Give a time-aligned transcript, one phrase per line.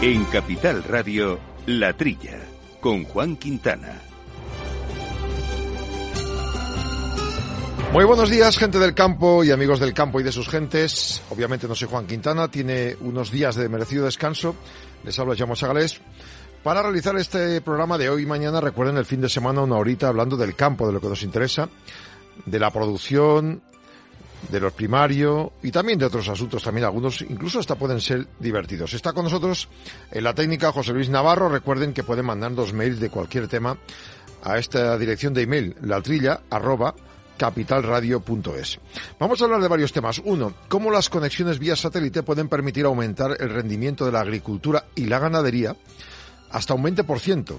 [0.00, 2.38] En Capital Radio, La Trilla,
[2.80, 4.00] con Juan Quintana.
[7.92, 11.20] Muy buenos días, gente del campo y amigos del campo y de sus gentes.
[11.30, 14.54] Obviamente no soy Juan Quintana, tiene unos días de merecido descanso.
[15.02, 16.00] Les hablo Llamo Sagalés.
[16.62, 20.06] Para realizar este programa de hoy y mañana, recuerden el fin de semana una horita
[20.06, 21.68] hablando del campo, de lo que nos interesa,
[22.46, 23.62] de la producción,
[24.50, 28.94] de los primarios y también de otros asuntos, también algunos incluso hasta pueden ser divertidos.
[28.94, 29.68] Está con nosotros
[30.10, 31.48] en la técnica José Luis Navarro.
[31.48, 33.76] Recuerden que pueden mandarnos mails de cualquier tema
[34.42, 36.94] a esta dirección de email, latrilla arroba
[37.36, 38.80] capitalradio.es.
[39.18, 40.20] Vamos a hablar de varios temas.
[40.24, 45.06] Uno, cómo las conexiones vía satélite pueden permitir aumentar el rendimiento de la agricultura y
[45.06, 45.76] la ganadería
[46.50, 47.58] hasta un 20%.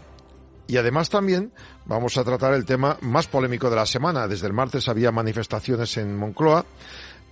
[0.69, 1.51] Y además también
[1.85, 4.27] vamos a tratar el tema más polémico de la semana.
[4.27, 6.63] Desde el martes había manifestaciones en Moncloa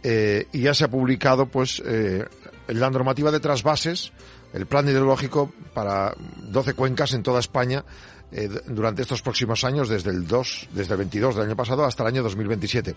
[0.01, 2.25] eh, y ya se ha publicado pues eh,
[2.67, 4.11] la normativa de trasvases,
[4.53, 6.15] el plan hidrológico para
[6.49, 7.85] 12 cuencas en toda España
[8.31, 12.01] eh, durante estos próximos años, desde el 2, desde el 22 del año pasado hasta
[12.01, 12.95] el año 2027.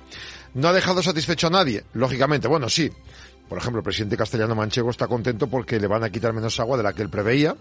[0.55, 2.49] No ha dejado satisfecho a nadie, lógicamente.
[2.49, 2.91] Bueno, sí.
[3.51, 6.77] Por ejemplo, el presidente castellano manchego está contento porque le van a quitar menos agua
[6.77, 7.57] de la que él preveía,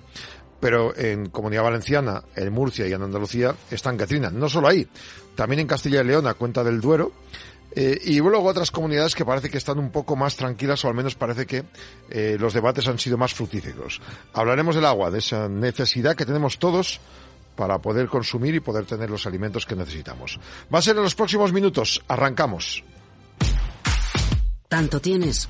[0.59, 4.29] pero en Comunidad Valenciana, en Murcia y en Andalucía están Catrina.
[4.29, 4.88] No solo ahí,
[5.35, 7.11] también en Castilla y León, a cuenta del Duero,
[7.75, 10.95] eh, y luego otras comunidades que parece que están un poco más tranquilas o al
[10.95, 11.65] menos parece que
[12.09, 14.02] eh, los debates han sido más fructíferos.
[14.33, 16.99] Hablaremos del agua, de esa necesidad que tenemos todos
[17.55, 20.39] para poder consumir y poder tener los alimentos que necesitamos.
[20.73, 22.02] Va a ser en los próximos minutos.
[22.07, 22.83] Arrancamos.
[24.67, 25.49] Tanto tienes,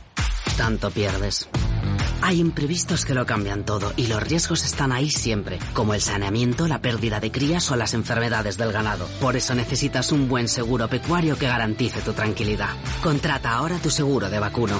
[0.58, 1.48] tanto pierdes.
[2.22, 6.68] Hay imprevistos que lo cambian todo y los riesgos están ahí siempre, como el saneamiento,
[6.68, 9.08] la pérdida de crías o las enfermedades del ganado.
[9.22, 12.70] Por eso necesitas un buen seguro pecuario que garantice tu tranquilidad.
[13.02, 14.80] Contrata ahora tu seguro de vacuno.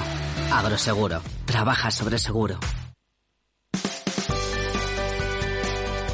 [0.52, 1.22] Agroseguro.
[1.46, 2.58] Trabaja sobre seguro.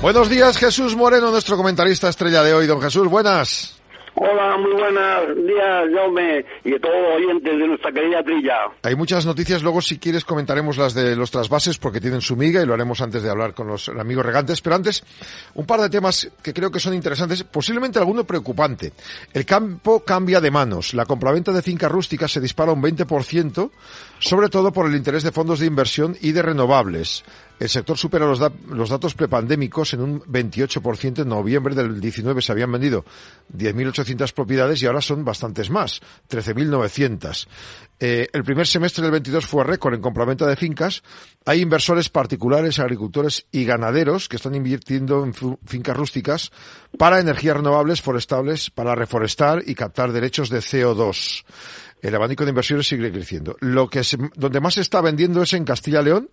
[0.02, 2.66] Buenos días, Jesús Moreno, nuestro comentarista estrella de hoy.
[2.66, 3.75] Don Jesús, buenas.
[4.18, 8.54] Hola, muy buenos días, Jaume, y a todos los oyentes de nuestra querida trilla.
[8.82, 12.62] Hay muchas noticias, luego si quieres comentaremos las de los trasvases porque tienen su miga
[12.62, 15.04] y lo haremos antes de hablar con los amigos regantes, pero antes
[15.54, 18.94] un par de temas que creo que son interesantes, posiblemente alguno preocupante.
[19.34, 23.70] El campo cambia de manos, la compraventa de fincas rústicas se dispara un 20%,
[24.18, 27.22] sobre todo por el interés de fondos de inversión y de renovables.
[27.58, 31.22] El sector supera los, los datos prepandémicos en un 28%.
[31.22, 33.04] En noviembre del 19 se habían vendido
[33.56, 37.46] 10.800 propiedades y ahora son bastantes más, 13.900.
[37.98, 41.02] Eh, el primer semestre del 22 fue récord en compraventa de fincas.
[41.46, 45.32] Hay inversores particulares, agricultores y ganaderos que están invirtiendo en
[45.64, 46.52] fincas rústicas
[46.98, 51.44] para energías renovables, forestables, para reforestar y captar derechos de CO2
[52.02, 53.56] el abanico de inversiones sigue creciendo.
[53.60, 54.02] Lo que
[54.36, 56.30] donde más se está vendiendo es en Castilla-León,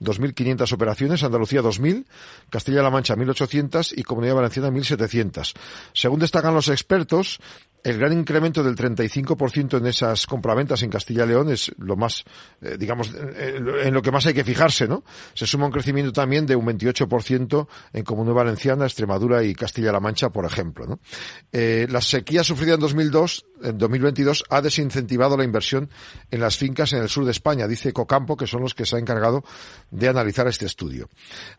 [0.00, 2.04] 2.500 operaciones, Andalucía 2.000,
[2.50, 5.54] Castilla-La Mancha 1.800 y Comunidad Valenciana 1.700.
[5.92, 7.40] Según destacan los expertos,
[7.86, 12.24] el gran incremento del 35% en esas compraventas en Castilla y León es lo más,
[12.60, 15.04] eh, digamos, eh, en lo que más hay que fijarse, ¿no?
[15.34, 20.30] Se suma un crecimiento también de un 28% en Comunidad Valenciana, Extremadura y Castilla-La Mancha,
[20.30, 20.98] por ejemplo, ¿no?
[21.52, 25.88] Eh, la sequía sufrida en 2002, en 2022 ha desincentivado la inversión
[26.32, 28.96] en las fincas en el sur de España, dice Cocampo, que son los que se
[28.96, 29.44] han encargado
[29.92, 31.08] de analizar este estudio.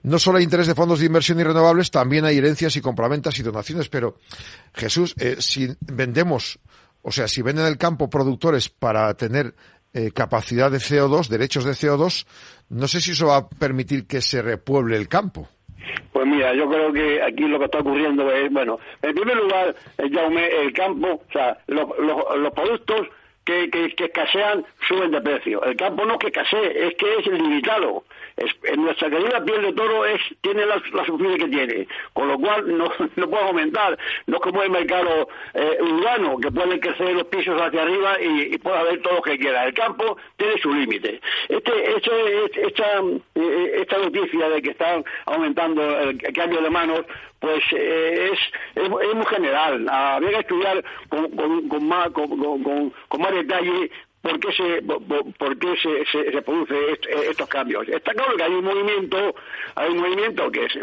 [0.03, 3.39] No solo hay interés de fondos de inversión y renovables, también hay herencias y compraventas
[3.39, 4.17] y donaciones, pero
[4.73, 6.16] Jesús, si vendemos
[7.01, 9.53] o sea, si venden el campo productores para tener
[9.93, 12.27] eh, capacidad de CO2, derechos de CO2,
[12.69, 15.47] no sé si eso va a permitir que se repueble el campo.
[16.11, 19.75] Pues mira, yo creo que aquí lo que está ocurriendo es, bueno, en primer lugar,
[19.97, 21.87] eh, Jaume, el campo, o sea, los,
[22.53, 23.07] productos
[23.45, 25.63] que, que, escasean suben de precio.
[25.63, 28.03] El campo no es que escasee, es que es limitado
[28.37, 31.03] en nuestra querida piel de toro es, tiene la, la
[31.37, 33.97] que tiene, con lo cual no, no puede aumentar,
[34.27, 38.57] no es como el mercado eh, urbano, que puede crecer los pisos hacia arriba y,
[38.57, 39.65] puede haber todo lo que quiera.
[39.65, 41.21] El campo tiene su límite.
[41.47, 42.11] Este, esta,
[43.35, 47.01] eh, esta noticia de que están aumentando el, cambio de manos,
[47.39, 49.87] pues eh, es, es, muy general.
[49.89, 53.91] Habría que estudiar con, más, con, más detalle
[54.27, 57.87] por qué se, por, qué se, se, produce estos cambios.
[57.87, 59.35] Está claro que hay un movimiento,
[59.75, 60.73] hay un movimiento que es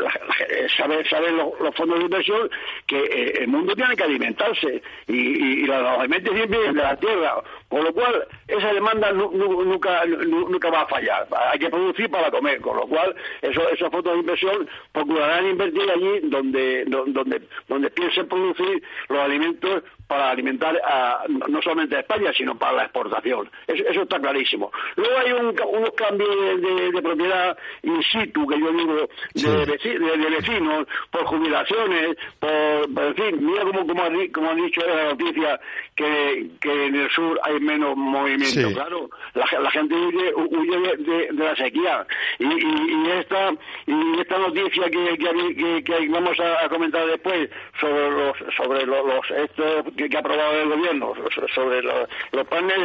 [0.76, 2.50] saber, saber los, fondos de inversión
[2.86, 7.42] que eh, el mundo tiene que alimentarse y, los alimentos siempre vienen de la tierra,
[7.68, 11.26] con lo cual esa demanda nunca, nunca va a fallar.
[11.52, 15.90] Hay que producir para comer, con lo cual esos, esos fondos de inversión procurarán invertir
[15.90, 22.32] allí donde, donde, donde piensen producir los alimentos para alimentar a, no solamente a España,
[22.36, 23.50] sino para la exportación.
[23.66, 24.70] Eso, está clarísimo.
[24.96, 32.16] Luego hay unos cambios de, propiedad in situ, que yo digo, de, vecinos, por jubilaciones,
[32.38, 34.02] por, en fin, mira como, como,
[34.50, 35.60] ha, dicho en la noticia
[35.94, 38.72] que, que en el sur hay menos movimiento.
[38.74, 42.06] Claro, la, gente huye, huye de, la sequía.
[42.38, 43.52] Y, y, esta,
[43.86, 47.48] y esta noticia que, que, que, vamos a, comentar después
[47.80, 51.14] sobre los, sobre los, los que, ha aprobado el gobierno
[51.54, 52.76] sobre los, los planes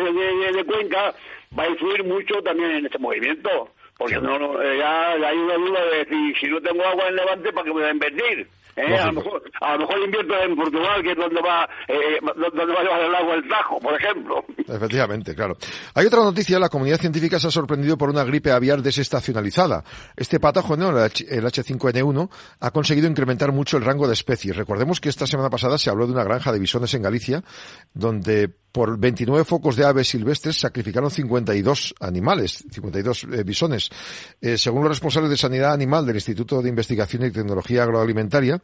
[0.56, 1.14] de, Cuenca
[1.58, 3.70] va a influir mucho también en este movimiento.
[3.98, 7.52] Porque no, eh, ya, hay una duda de decir, si no tengo agua en Levante,
[7.52, 8.48] ¿para qué voy a invertir?
[8.76, 8.98] ¿Eh?
[8.98, 12.74] A, lo mejor, a lo mejor invierto en Portugal, que es donde va, eh, donde
[12.74, 14.46] va a llevar el agua el Tajo, por ejemplo.
[14.68, 15.58] Efectivamente, claro.
[15.96, 19.84] Hay otra noticia, la comunidad científica se ha sorprendido por una gripe aviar desestacionalizada.
[20.16, 22.30] Este patógeno, el H5N1,
[22.60, 24.56] ha conseguido incrementar mucho el rango de especies.
[24.56, 27.44] Recordemos que esta semana pasada se habló de una granja de bisones en Galicia,
[27.94, 33.90] donde por 29 focos de aves silvestres sacrificaron 52 animales, 52 eh, bisones.
[34.42, 38.62] Eh, según los responsables de sanidad animal del Instituto de Investigación y Tecnología Agroalimentaria,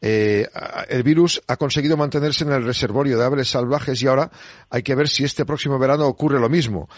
[0.00, 0.46] eh,
[0.88, 4.30] el virus ha conseguido mantenerse en el reservorio de aves salvajes y ahora
[4.70, 6.88] hay que ver si este próximo verano ocurre lo mismo.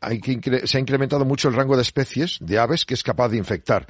[0.00, 3.28] hay que se ha incrementado mucho el rango de especies de aves que es capaz
[3.28, 3.86] de infectar.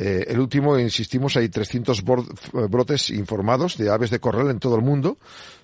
[0.00, 4.82] Eh, el último, insistimos, hay 300 brotes informados de aves de corral en todo el
[4.82, 5.18] mundo,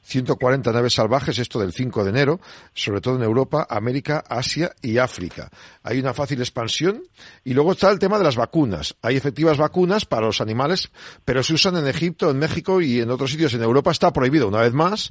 [0.05, 2.41] 140 naves salvajes, esto del 5 de enero,
[2.75, 5.51] sobre todo en Europa, América, Asia y África.
[5.83, 7.03] Hay una fácil expansión
[7.43, 8.97] y luego está el tema de las vacunas.
[9.03, 10.91] Hay efectivas vacunas para los animales,
[11.25, 13.55] pero se usan en Egipto, en México y en otros sitios.
[13.55, 15.11] En Europa está prohibido una vez más.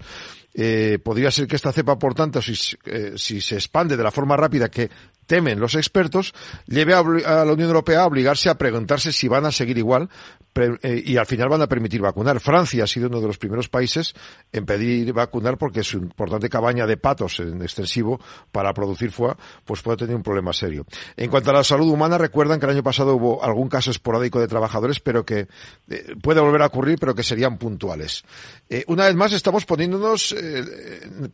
[0.53, 2.53] Eh, podría ser que esta cepa, por tanto, si,
[2.85, 4.89] eh, si se expande de la forma rápida que
[5.25, 6.33] temen los expertos,
[6.67, 10.09] lleve a, la Unión Europea a obligarse a preguntarse si van a seguir igual
[10.55, 12.39] eh, y al final van a permitir vacunar.
[12.39, 14.13] Francia ha sido uno de los primeros países
[14.51, 18.19] en pedir vacunar porque su importante cabaña de patos en extensivo
[18.51, 19.33] para producir foie
[19.65, 20.85] pues puede tener un problema serio.
[21.17, 24.39] En cuanto a la salud humana, recuerdan que el año pasado hubo algún caso esporádico
[24.39, 25.47] de trabajadores, pero que
[25.89, 28.23] eh, puede volver a ocurrir, pero que serían puntuales.
[28.69, 30.35] Eh, una vez más estamos poniéndonos,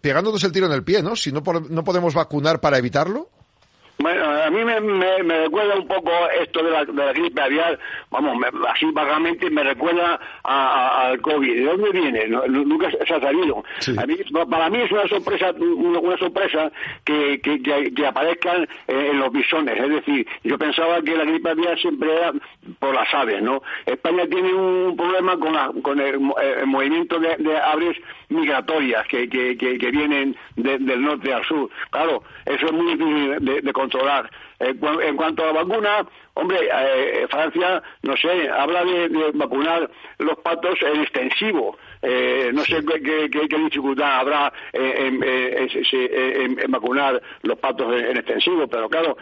[0.02, 1.16] pegándonos el tiro en el pie, ¿no?
[1.16, 3.30] Si no, no podemos vacunar para evitarlo.
[4.02, 6.10] Bueno, a mí me, me, recuerda un poco
[6.42, 7.78] esto de la, de la gripe aviar,
[8.10, 8.38] vamos,
[8.70, 11.54] así vagamente me recuerda al COVID.
[11.54, 12.28] ¿De dónde viene?
[12.28, 13.62] nunca se ha sabido.
[14.50, 16.72] para mí es una sorpresa, una, sorpresa
[17.04, 17.62] que, que,
[17.94, 19.78] que, aparezcan eh, en los bisones.
[19.78, 22.32] Es decir, yo pensaba que la gripe aviar siempre era
[22.80, 23.62] por las aves, ¿no?
[23.86, 26.22] España tiene un problema con, la, con el,
[26.68, 27.98] movimiento de, aves
[28.30, 29.26] migratorias que,
[29.92, 31.70] vienen del norte al sur.
[31.90, 33.89] Claro, eso es muy difícil de, de controlar.
[34.60, 40.38] Eh, en cuanto a la vacuna, hombre, eh, Francia, no sé, habla de, vacunar los
[40.40, 41.78] patos en extensivo.
[42.02, 49.18] Eh, no sé qué, qué, dificultad habrá en, vacunar los patos en, extensivo, pero claro,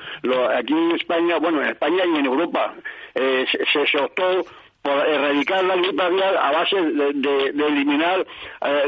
[0.56, 2.74] aquí en España, bueno, en España y en Europa,
[3.14, 4.44] se, se optó
[4.82, 8.26] por erradicar la gripe aviar a base de, eliminar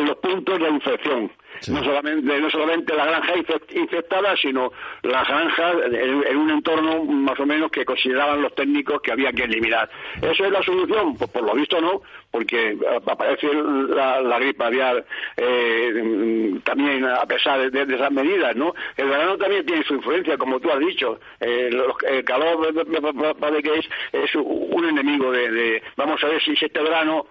[0.01, 1.31] los puntos de infección.
[1.67, 3.33] No, solamente, no solamente la granja
[3.75, 4.71] infectada, sino
[5.03, 9.43] la granja en, un entorno más o menos que consideraban los técnicos que había que
[9.43, 9.89] eliminar.
[10.21, 11.17] ¿Eso es la solución?
[11.17, 12.01] Pues por lo visto no,
[12.31, 18.73] porque aparece la, la gripe aviar eh, también a pesar de, esas medidas, ¿no?
[18.95, 21.19] El verano también tiene su influencia, como tú has dicho.
[21.39, 21.69] Eh,
[22.09, 25.83] el calor me parece que es, es un enemigo de, de...
[25.97, 27.25] Vamos a ver si este verano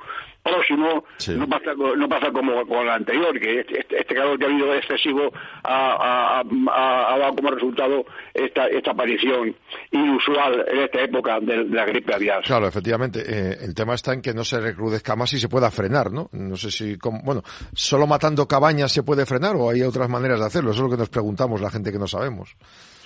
[0.48, 1.04] próximo
[1.36, 4.48] no pasa no pasa como con el anterior que este, este, este, calor que ha
[4.48, 5.32] habido excesivo
[5.64, 9.54] ha, dado como resultado esta esta aparición
[9.90, 12.42] inusual en esta época de, la gripe aviar.
[12.42, 15.70] Claro efectivamente eh, el tema está en que no se recrudezca más y se pueda
[15.70, 20.08] frenar no no sé si bueno solo matando cabañas se puede frenar o hay otras
[20.08, 22.56] maneras de hacerlo eso es lo que nos preguntamos la gente que no sabemos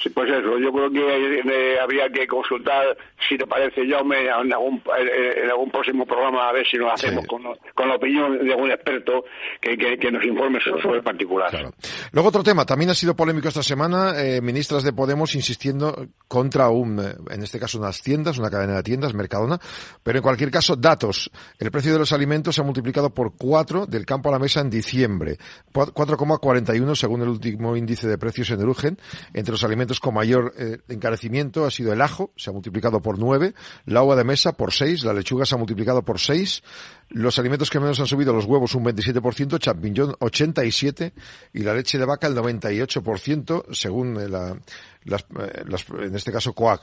[0.03, 2.97] Sí, pues eso, yo creo que eh, habría que consultar,
[3.29, 7.43] si te parece, en algún, en algún próximo programa, a ver si nos hacemos con,
[7.45, 9.25] la opinión de algún experto
[9.61, 11.73] que, que, nos informe sobre el particular.
[12.11, 16.69] Luego otro tema, también ha sido polémico esta semana, eh, ministras de Podemos insistiendo contra
[16.69, 19.61] un, eh, en este caso unas tiendas, una cadena de tiendas, Mercadona,
[20.03, 21.31] pero en cualquier caso, datos.
[21.61, 24.61] El precio de los alimentos se ha multiplicado por cuatro del campo a la mesa
[24.61, 25.39] en diciembre,
[25.73, 28.99] 4,41 según el último índice de precios en Erugen,
[29.33, 33.19] entre los alimentos con mayor eh, encarecimiento ha sido el ajo, se ha multiplicado por
[33.19, 33.55] nueve,
[33.87, 36.63] la agua de mesa por seis, la lechuga se ha multiplicado por seis,
[37.09, 41.13] los alimentos que menos han subido, los huevos un 27%, champiñón 87%
[41.53, 46.53] y la leche de vaca el 98% según eh, la, eh, las, en este caso
[46.53, 46.83] COAC.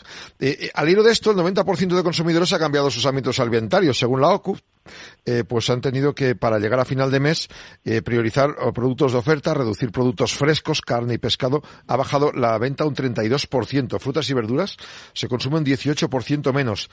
[0.74, 4.30] al hilo de esto, el 90% de consumidores ha cambiado sus hábitos alimentarios, según la
[4.30, 4.58] OCU,
[5.26, 7.48] eh, pues han tenido que, para llegar a final de mes,
[7.84, 11.62] eh, priorizar productos de oferta, reducir productos frescos, carne y pescado.
[11.88, 14.00] Ha bajado la venta un 32%.
[14.00, 14.78] Frutas y verduras
[15.14, 16.90] se consumen un 18% menos.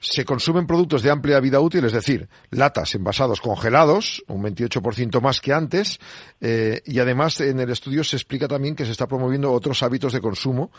[0.00, 5.40] Se consumen productos de amplia vida útil, es decir, latas, envasados congelados, un 28% más
[5.40, 5.98] que antes,
[6.40, 10.12] eh, y además en el estudio se explica también que se está promoviendo otros hábitos
[10.12, 10.70] de consumo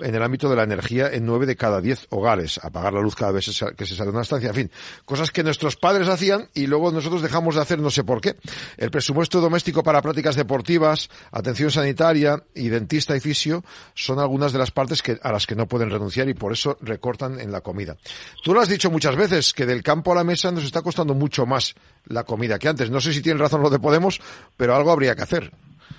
[0.00, 3.14] en el ámbito de la energía en nueve de cada diez hogares, apagar la luz
[3.14, 4.70] cada vez que se sale de una estancia, en fin,
[5.04, 8.36] cosas que nuestros padres hacían y luego nosotros dejamos de hacer no sé por qué.
[8.76, 13.64] El presupuesto doméstico para prácticas deportivas, atención sanitaria y dentista y fisio
[13.94, 16.76] son algunas de las partes que, a las que no pueden renunciar y por eso
[16.80, 17.96] recortan en la comida.
[18.42, 21.14] Tú lo has dicho muchas veces, que del campo a la mesa nos está costando
[21.14, 21.74] mucho más
[22.06, 22.90] la comida que antes.
[22.90, 24.20] No sé si tienen razón lo de Podemos,
[24.56, 25.52] pero algo habría que hacer.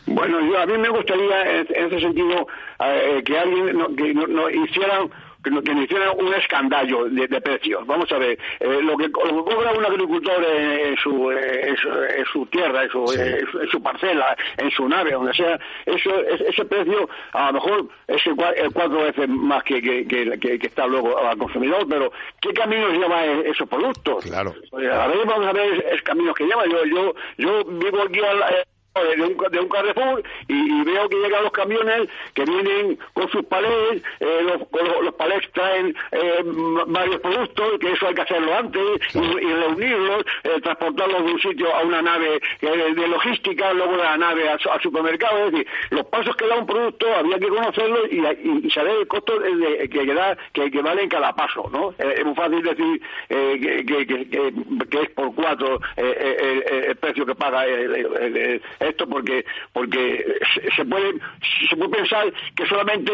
[0.05, 2.47] Bueno, yo, a mí me gustaría, en, ese sentido,
[2.83, 5.01] eh, que alguien no, que no, hiciera
[5.43, 7.85] que, nos hicieran un escandallo de, precios.
[7.85, 11.75] Vamos a ver, eh, lo, que, cobra un agricultor en, su, en,
[12.25, 12.89] su, tierra, en
[13.69, 18.21] su, parcela, en su nave, donde sea, eso, ese precio a lo mejor es
[18.73, 23.49] cuatro veces más que, que, que, está luego al consumidor, pero ¿qué caminos lleva e,
[23.49, 24.25] esos productos?
[24.25, 24.53] Claro.
[24.73, 26.65] A ver, vamos a ver esos caminos que lleva.
[26.65, 28.65] Yo, yo, yo vivo aquí al
[29.03, 33.45] de un, de un Carrefour y, veo que llegan los camiones que vienen con sus
[33.45, 36.43] palés, eh, los, los, palés traen eh,
[36.87, 41.73] varios productos, que eso hay que hacerlo antes, y, reunirlos, eh, transportarlos de un sitio
[41.75, 46.35] a una nave de logística, luego de la nave al, supermercado, es decir, los pasos
[46.35, 50.05] que da un producto había que conocerlos y, saber el costo de, que,
[50.53, 51.93] que, que, vale en cada paso, ¿no?
[51.97, 59.07] es muy fácil decir que, que, es por cuatro el, precio que paga el esto
[59.07, 60.39] porque porque
[60.75, 61.13] se, puede
[61.69, 63.11] se puede pensar que solamente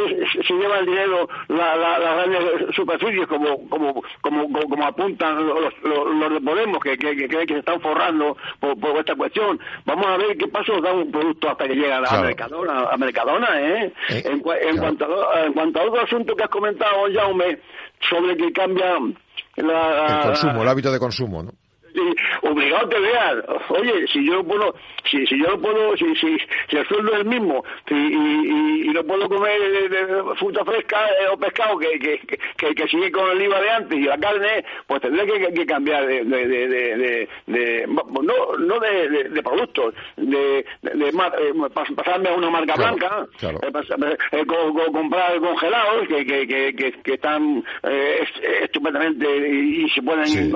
[0.48, 6.34] se lleva el dinero las la, grandes superficies como como como como, apuntan los, los,
[6.34, 10.38] de Podemos que, que, que se están forrando por, por esta cuestión vamos a ver
[10.38, 13.94] qué pasos da un producto hasta que llega a la Mercadona, a Mercadona ¿eh?
[14.10, 17.60] eh en, en, cuanto a, en cuanto a otro asunto que has comentado Jaume
[18.10, 19.00] sobre que cambia
[19.56, 21.52] la, el consumo, el hábito de consumo, ¿no?
[22.42, 23.36] Obligado te veas.
[23.70, 24.76] Oye, si yo puedo,
[25.10, 26.38] si, si yo no puedo, si, si,
[26.70, 29.60] si el sueldo es el mismo y, y, y no puedo comer
[30.38, 32.20] fruta fresca eh, o pescado que, que,
[32.58, 35.66] que, que, sigue con el IVA de antes y la carne, pues tendré que, que
[35.66, 41.14] cambiar de, de, de, de, de no, no de, de, productos, de, de, eh,
[41.96, 43.28] pasarme a una marca blanca,
[44.32, 47.64] eh, comprar congelados que, que, que, que, están
[48.64, 50.52] estupendamente y, se pueden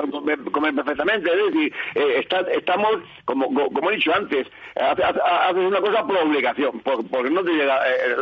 [0.52, 2.92] comer perfectamente es decir, eh, estamos,
[3.26, 8.16] como, como he dicho antes, haces una cosa por obligación, porque no te llega eh,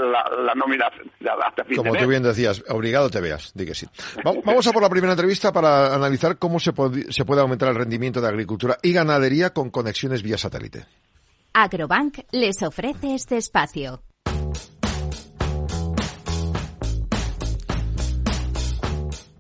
[0.45, 0.89] la, nómina
[1.45, 3.87] hasta fin Como tú bien decías, obligado te veas, di que sí.
[4.23, 6.71] Vamos a por la primera entrevista para analizar cómo se
[7.09, 10.85] se puede aumentar el rendimiento de agricultura y ganadería con conexiones vía satélite.
[11.53, 14.01] Agrobank les ofrece este espacio.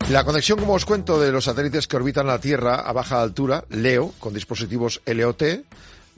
[0.09, 3.65] La conexión, como os cuento, de los satélites que orbitan la Tierra a baja altura,
[3.69, 5.43] LEO, con dispositivos LOT,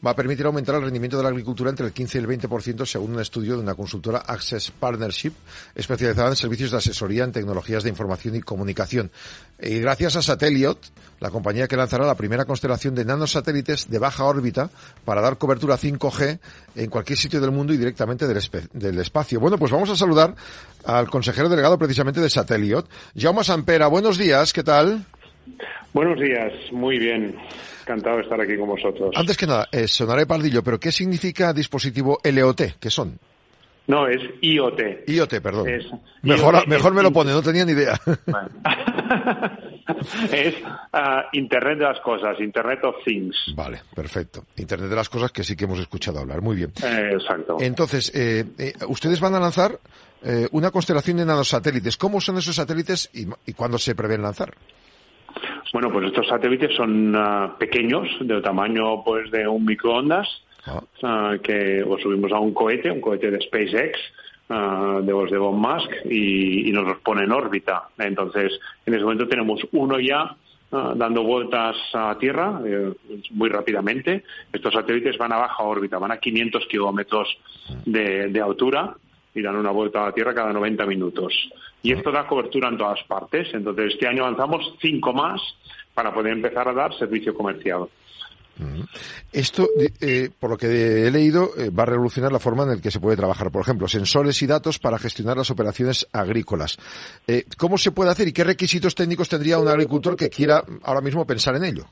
[0.06, 2.86] va a permitir aumentar el rendimiento de la agricultura entre el 15 y el 20%
[2.86, 5.34] según un estudio de una consultora Access Partnership
[5.76, 9.12] especializada en servicios de asesoría en tecnologías de información y comunicación.
[9.62, 10.80] Y gracias a Sateliot,
[11.20, 14.70] la compañía que lanzará la primera constelación de nanosatélites de baja órbita
[15.04, 16.40] para dar cobertura 5G
[16.76, 18.42] en cualquier sitio del mundo y directamente del,
[18.74, 19.40] del espacio.
[19.40, 20.36] Bueno, pues vamos a saludar
[20.86, 23.88] al consejero delegado precisamente de Sateliot, Jaume Sampera.
[23.88, 25.06] Buenos días, ¿qué tal?
[25.94, 27.36] Buenos días, muy bien.
[27.90, 29.10] Encantado de estar aquí con vosotros.
[29.16, 32.78] Antes que nada, eh, sonaré pardillo, pero ¿qué significa dispositivo LOT?
[32.80, 33.18] ¿Qué son?
[33.88, 35.08] No, es IoT.
[35.08, 35.68] IoT, perdón.
[36.22, 38.00] mejor, mejor me lo pone, no tenía ni idea.
[40.32, 40.54] es
[40.94, 43.36] ah, Internet de las cosas, Internet of Things.
[43.56, 44.46] Vale, perfecto.
[44.58, 46.44] Internet de las cosas que sí que hemos escuchado hablar.
[46.44, 46.72] Muy bien.
[46.84, 47.58] Eh, exacto.
[47.60, 49.80] Entonces, eh, eh, ustedes van a lanzar
[50.52, 51.98] una constelación de nanosatélites.
[51.98, 54.54] ¿Cómo son esos satélites y, y cuándo se prevén lanzar?
[55.72, 60.28] Bueno, pues estos satélites son ah, pequeños, del tamaño pues de un microondas,
[60.66, 60.82] ah.
[61.04, 64.00] Ah, que os subimos a un cohete, un cohete de SpaceX,
[64.50, 67.90] de los de Elon Musk, y, nos los pone en órbita.
[68.00, 70.36] Entonces, en ese momento tenemos uno ya
[70.72, 72.92] dando vueltas a Tierra eh,
[73.32, 74.24] muy rápidamente.
[74.52, 77.38] Estos satélites van a baja órbita, van a 500 kilómetros
[77.86, 78.96] de altura
[79.34, 81.34] y dan una vuelta a la Tierra cada 90 minutos.
[81.82, 83.48] Y esto da cobertura en todas partes.
[83.54, 85.42] Entonces, este año lanzamos cinco más
[85.94, 87.88] para poder empezar a dar servicio comercial.
[89.32, 89.70] Esto,
[90.02, 92.92] eh, por lo que he leído, eh, va a revolucionar la forma en la que
[92.92, 93.52] se puede trabajar.
[93.52, 96.78] Por ejemplo, sensores y datos para gestionar las operaciones agrícolas.
[97.28, 101.02] Eh, ¿Cómo se puede hacer y qué requisitos técnicos tendría un agricultor que quiera ahora
[101.02, 101.86] mismo pensar en ello?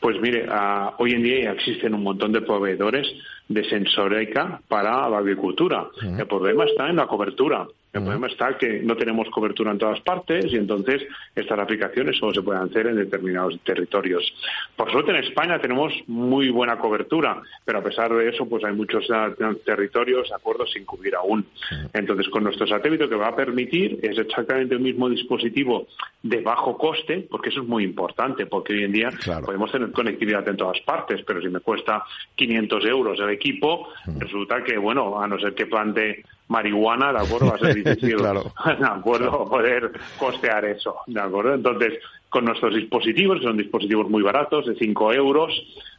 [0.00, 3.06] Pues mire, ah, hoy en día ya existen un montón de proveedores
[3.48, 5.88] de sensórica para la agricultura.
[6.18, 7.66] El problema está en la cobertura.
[7.92, 11.02] El problema está que no tenemos cobertura en todas partes y entonces
[11.34, 14.32] estas aplicaciones solo se pueden hacer en determinados territorios.
[14.76, 18.74] Por suerte en España tenemos muy buena cobertura, pero a pesar de eso pues hay
[18.74, 19.30] muchos ah,
[19.64, 21.44] territorios, acuerdos sin cubrir aún.
[21.92, 25.88] Entonces con nuestro satélite lo que va a permitir es exactamente el mismo dispositivo
[26.22, 29.10] de bajo coste, porque eso es muy importante, porque hoy en día
[29.44, 32.04] podemos tener conectividad en todas partes, pero si me cuesta
[32.36, 37.46] 500 euros el equipo, resulta que, bueno, a no ser que plante marihuana, ¿de acuerdo?
[37.46, 39.44] Va a ser difícil, ¿de acuerdo?
[39.46, 41.54] Poder costear eso, ¿de acuerdo?
[41.54, 41.94] Entonces,
[42.28, 45.52] con nuestros dispositivos, que son dispositivos muy baratos, de 5 euros,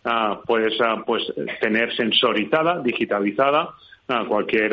[0.05, 1.23] ah, puedes ah, pues,
[1.59, 3.69] tener sensorizada, digitalizada,
[4.07, 4.71] ah, cualquier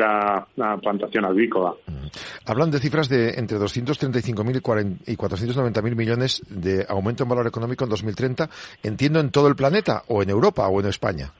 [0.81, 1.73] plantación agrícola.
[1.87, 2.07] Mm.
[2.45, 7.89] Hablan de cifras de entre 235.000 y 490.000 millones de aumento en valor económico en
[7.89, 8.49] 2030,
[8.83, 11.31] entiendo en todo el planeta, o en Europa, o en España.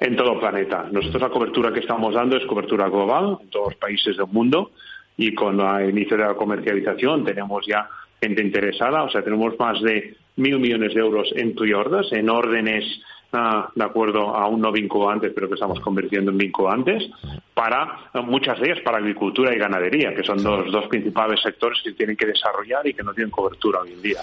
[0.00, 0.88] En todo el planeta.
[0.90, 4.70] Nosotros la cobertura que estamos dando es cobertura global en todos los países del mundo
[5.16, 7.88] y con el inicio de la comercialización tenemos ya
[8.20, 12.84] gente interesada, o sea, tenemos más de mil millones de euros en pre-orders, en órdenes
[13.30, 17.10] de acuerdo a un no vinculante, pero que estamos convirtiendo en vinculantes,
[17.52, 21.92] para muchas de ellas para agricultura y ganadería, que son los dos principales sectores que
[21.92, 24.20] tienen que desarrollar y que no tienen cobertura hoy en día.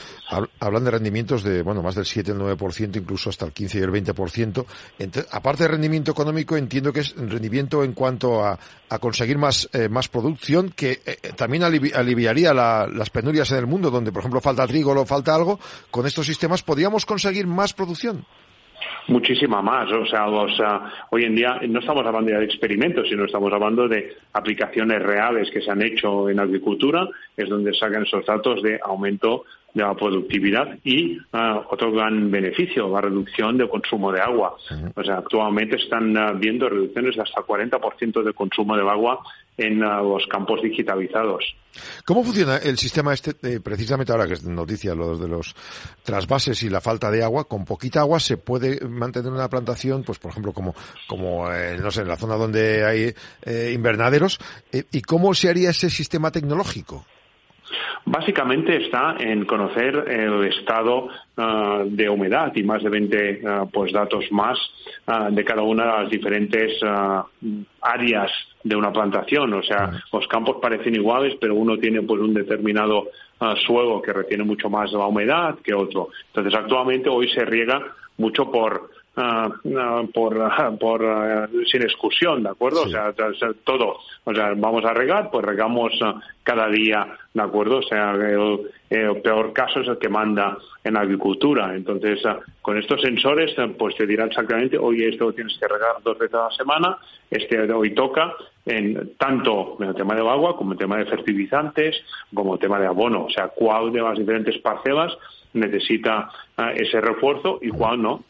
[0.60, 3.82] Hablan de rendimientos de, bueno, más del 7, el 9%, incluso hasta el 15 y
[3.82, 4.66] el 20%.
[5.32, 8.58] aparte de rendimiento económico, entiendo que es rendimiento en cuanto a,
[9.00, 13.92] conseguir más, eh, más producción, que eh, eh, también aliviaría las penurias en el mundo,
[13.92, 15.60] donde, por ejemplo, falta trigo o falta algo.
[15.92, 18.26] Con estos sistemas, ¿podríamos conseguir más producción?
[19.08, 19.92] Muchísima más.
[19.92, 20.28] O sea,
[21.10, 25.50] hoy en día no estamos hablando ya de experimentos, sino estamos hablando de aplicaciones reales
[25.52, 29.94] que se han hecho en agricultura, es donde sacan esos datos de aumento de la
[29.94, 34.56] productividad y ah, otro gran beneficio, la reducción del consumo de agua.
[34.96, 39.20] O sea, actualmente están ah, viendo reducciones de hasta 40% de consumo de agua
[39.58, 41.56] en ah, los campos digitalizados.
[42.06, 45.56] ¿Cómo funciona el sistema este, eh, precisamente ahora que es noticia, lo de los
[46.04, 47.48] trasvases y la falta de agua?
[47.48, 50.74] Con poquita agua se puede mantener una plantación, pues por ejemplo, como,
[51.08, 53.14] como eh, no sé, en la zona donde hay
[53.44, 54.40] eh, invernaderos.
[54.72, 57.06] ¿Y cómo se haría ese sistema tecnológico?
[58.08, 63.92] Básicamente está en conocer el estado ah, de humedad y más de 20 ah, pues
[63.92, 64.60] datos más
[65.08, 66.80] ah, de cada una de las diferentes
[67.82, 68.32] áreas
[68.64, 69.54] de una plantación.
[69.56, 73.08] O sea, los campos parecen iguales, pero uno tiene pues un determinado
[73.66, 76.10] suelo que retiene mucho más la humedad que otro.
[76.28, 77.82] Entonces, actualmente hoy se riega
[78.18, 78.92] mucho por
[80.14, 82.84] por, por sin excursión, ¿de acuerdo?
[82.84, 83.14] O, sea,
[83.64, 83.98] todo.
[84.24, 85.94] O sea, vamos a regar, pues regamos
[86.44, 87.78] cada día, ¿de acuerdo?
[87.78, 91.76] O sea, el, peor caso es el que manda en agricultura.
[91.76, 92.22] Entonces,
[92.62, 96.50] con estos sensores, pues te dirá exactamente, oye, esto tienes que regar dos veces a
[96.50, 96.98] la semana,
[97.30, 98.34] este hoy toca,
[98.66, 101.96] en tanto en el tema de agua como en el tema de fertilizantes,
[102.34, 103.26] como el tema de abono.
[103.26, 105.16] O sea, cuál de las diferentes parcelas
[105.54, 106.30] necesita
[106.76, 108.24] ese refuerzo y cuál no.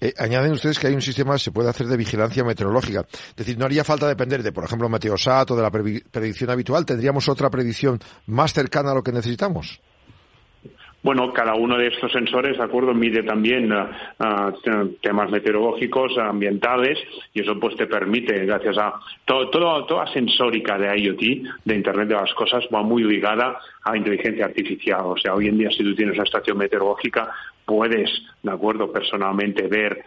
[0.00, 3.04] Eh, añaden ustedes que hay un sistema que se puede hacer de vigilancia meteorológica.
[3.10, 6.84] Es decir, no haría falta depender de, por ejemplo, Meteosat o de la predicción habitual.
[6.84, 9.80] ¿Tendríamos otra predicción más cercana a lo que necesitamos?
[11.02, 16.98] Bueno, cada uno de estos sensores, de acuerdo, mide también uh, temas meteorológicos, ambientales,
[17.32, 21.20] y eso pues te permite, gracias a todo, toda la sensórica de IoT,
[21.64, 25.00] de Internet de las Cosas, va muy ligada a inteligencia artificial.
[25.04, 27.32] O sea, hoy en día si tú tienes una estación meteorológica,
[27.70, 28.10] puedes,
[28.42, 30.04] de acuerdo, personalmente ver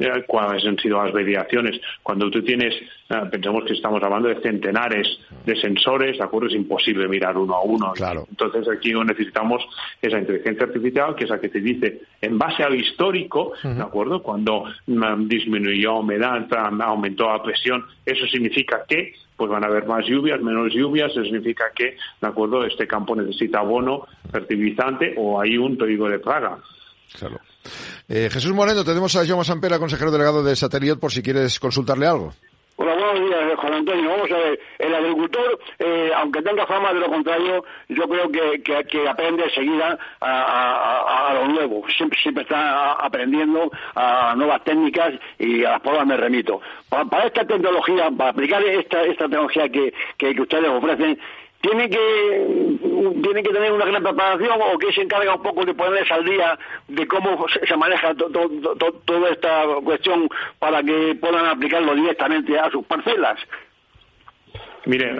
[0.00, 1.80] eh, cuáles han sido las variaciones.
[2.02, 2.74] Cuando tú tienes,
[3.08, 5.06] ah, pensamos que estamos hablando de centenares
[5.46, 7.92] de sensores, de acuerdo, es imposible mirar uno a uno.
[7.92, 8.26] Claro.
[8.28, 9.64] Entonces aquí necesitamos
[10.02, 14.20] esa inteligencia artificial, que es la que te dice, en base al histórico, de acuerdo,
[14.20, 16.46] cuando mm, disminuyó la humedad,
[16.80, 21.22] aumentó la presión, eso significa que pues van a haber más lluvias, menos lluvias, eso
[21.22, 26.58] significa que, de acuerdo, este campo necesita abono, fertilizante o hay un peligro de plaga.
[27.16, 27.40] Claro.
[28.08, 32.06] Eh, Jesús Moreno, tenemos a Jaume Sampera, consejero delegado de Sateliot, por si quieres consultarle
[32.06, 32.32] algo.
[32.80, 34.08] Hola, buenos días, Juan Antonio.
[34.08, 38.62] Vamos a ver, el agricultor, eh, aunque tenga fama de lo contrario, yo creo que,
[38.62, 41.82] que, aprende enseguida a, a, lo nuevo.
[41.96, 46.60] Siempre, siempre está aprendiendo a nuevas técnicas y a las pruebas me remito.
[46.88, 51.18] Para, esta tecnología, para aplicar esta, esta tecnología que, que ustedes ofrecen,
[51.60, 52.78] tiene que
[53.22, 56.24] tiene que tener una gran preparación o que se encarga un poco de ponerles al
[56.24, 62.84] día de cómo se maneja toda esta cuestión para que puedan aplicarlo directamente a sus
[62.86, 63.38] parcelas.
[64.86, 65.14] Mire,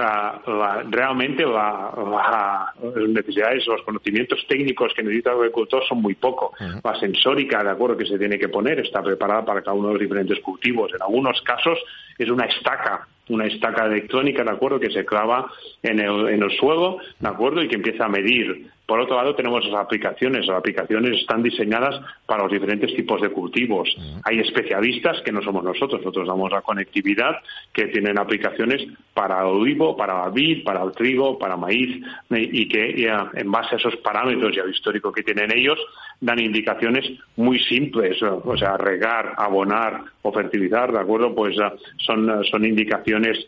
[0.90, 2.74] realmente las
[3.08, 6.52] necesidades, los conocimientos técnicos que necesita el agricultor son muy pocos.
[6.82, 9.94] La sensórica, de acuerdo, que se tiene que poner está preparada para cada uno de
[9.94, 10.92] los diferentes cultivos.
[10.94, 11.78] En algunos casos
[12.18, 15.50] es una estaca una estaca electrónica, ¿de acuerdo?, que se clava
[15.82, 19.34] en el, en el suelo, ¿de acuerdo?, y que empieza a medir por otro lado,
[19.34, 20.46] tenemos las aplicaciones.
[20.46, 23.94] Las aplicaciones están diseñadas para los diferentes tipos de cultivos.
[24.24, 26.00] Hay especialistas que no somos nosotros.
[26.00, 27.36] Nosotros damos la conectividad
[27.70, 28.80] que tienen aplicaciones
[29.12, 33.78] para olivo, para la vid, para el trigo, para maíz y que en base a
[33.78, 35.78] esos parámetros y al histórico que tienen ellos
[36.22, 37.04] dan indicaciones
[37.36, 38.16] muy simples.
[38.22, 41.34] O sea, regar, abonar o fertilizar, ¿de acuerdo?
[41.34, 41.54] Pues
[41.98, 43.46] son, son indicaciones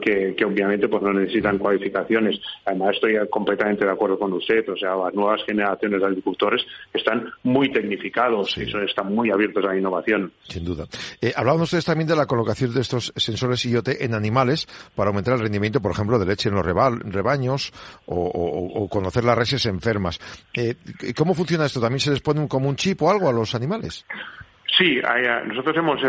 [0.00, 2.40] que, obviamente pues no necesitan cualificaciones.
[2.64, 7.30] Además estoy completamente de acuerdo con usted, o sea, las nuevas generaciones de agricultores están
[7.42, 10.32] muy tecnificados y están muy abiertos a la innovación.
[10.48, 10.86] Sin duda.
[11.20, 15.34] Eh, hablaban ustedes también de la colocación de estos sensores IoT en animales para aumentar
[15.34, 17.72] el rendimiento, por ejemplo, de leche en los rebaños
[18.06, 20.18] o, conocer las reses enfermas.
[20.54, 20.74] Eh,
[21.16, 21.80] ¿Cómo funciona esto?
[21.80, 24.04] ¿También se les pone un, como un chip o algo a los animales?
[24.76, 26.00] Sí, eh, nosotros hemos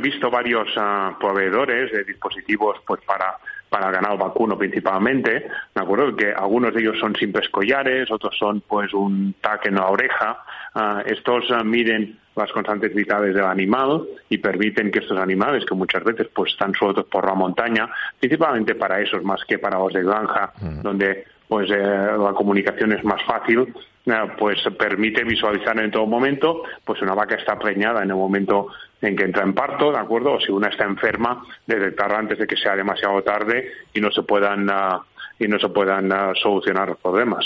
[0.00, 3.38] visto varios ah, proveedores de dispositivos pues para
[3.72, 8.60] para ganado vacuno principalmente, me acuerdo que algunos de ellos son simples collares, otros son
[8.60, 10.44] pues un tac en la oreja.
[10.74, 15.74] Ah, estos ah, miden las constantes vitales del animal y permiten que estos animales, que
[15.74, 17.88] muchas veces pues están sueltos por la montaña,
[18.20, 20.82] principalmente para esos más que para los de granja, mm.
[20.82, 23.74] donde pues eh, la comunicación es más fácil,
[24.06, 28.68] eh, pues permite visualizar en todo momento, pues una vaca está preñada en el momento
[29.02, 30.32] en que entra en parto, ¿de acuerdo?
[30.32, 34.22] O si una está enferma, detectarla antes de que sea demasiado tarde y no se
[34.22, 35.02] puedan ah,
[35.38, 37.44] y no se puedan ah, solucionar problemas.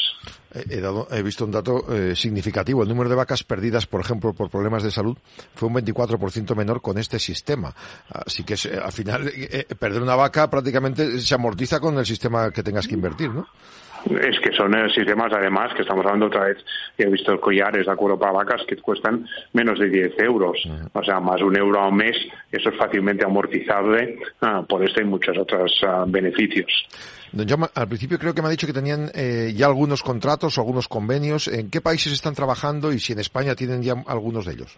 [0.54, 2.84] He, visto un dato eh, significativo.
[2.84, 5.18] El número de vacas perdidas, por ejemplo, por problemas de salud,
[5.56, 7.74] fue un 24% menor con este sistema.
[8.08, 9.32] Así que al final,
[9.80, 13.48] perder una vaca prácticamente se amortiza con el sistema que tengas que invertir, ¿no?
[14.20, 16.58] Es que son eh, sistemas, además, que estamos hablando otra vez,
[16.96, 20.58] he visto collares de acuerdo para vacas que cuestan menos de 10 euros.
[20.92, 22.16] O sea, más un euro al mes,
[22.50, 26.70] eso es fácilmente amortizable ah, por este y muchos otros ah, beneficios.
[27.32, 30.56] Don John, al principio creo que me ha dicho que tenían eh, ya algunos contratos
[30.56, 31.48] o algunos convenios.
[31.48, 34.76] ¿En qué países están trabajando y si en España tienen ya algunos de ellos?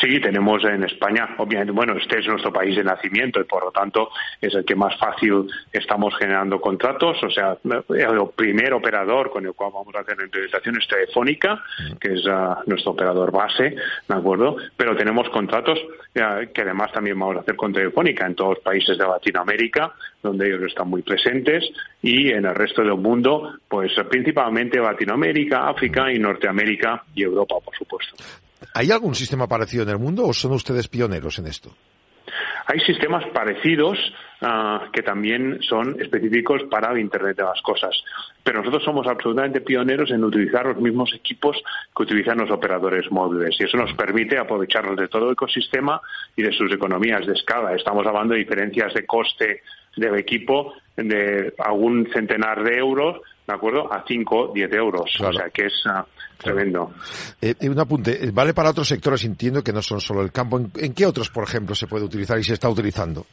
[0.00, 3.70] Sí, tenemos en España, obviamente, bueno, este es nuestro país de nacimiento y por lo
[3.70, 7.22] tanto es el que más fácil estamos generando contratos.
[7.22, 11.62] O sea, el primer operador con el cual vamos a hacer la implementación es Telefónica,
[12.00, 13.74] que es ah, nuestro operador base,
[14.08, 14.56] ¿de acuerdo?
[14.76, 15.78] Pero tenemos contratos
[16.20, 19.92] ah, que además también vamos a hacer con Telefónica en todos los países de Latinoamérica,
[20.22, 21.64] donde ellos están muy presentes,
[22.02, 27.76] y en el resto del mundo, pues principalmente Latinoamérica, África y Norteamérica y Europa, por
[27.76, 28.14] supuesto.
[28.74, 31.74] ¿Hay algún sistema parecido en el mundo o son ustedes pioneros en esto?
[32.66, 33.98] Hay sistemas parecidos
[34.40, 37.94] ah, que también son específicos para el Internet de las Cosas.
[38.42, 41.56] Pero nosotros somos absolutamente pioneros en utilizar los mismos equipos
[41.94, 43.56] que utilizan los operadores móviles.
[43.58, 46.00] Y eso nos permite aprovecharnos de todo el ecosistema
[46.36, 47.74] y de sus economías de escala.
[47.74, 49.62] Estamos hablando de diferencias de coste
[49.96, 53.92] del equipo de algún centenar de euros, ¿de acuerdo?
[53.92, 55.20] A 5, 10 euros.
[55.20, 55.84] O sea que es
[56.42, 56.92] tremendo.
[57.40, 60.60] Eh, un apunte, eh, vale para otros sectores, entiendo que no son solo el campo.
[60.76, 63.26] ¿En, qué otros, por ejemplo, se puede utilizar y se está utilizando?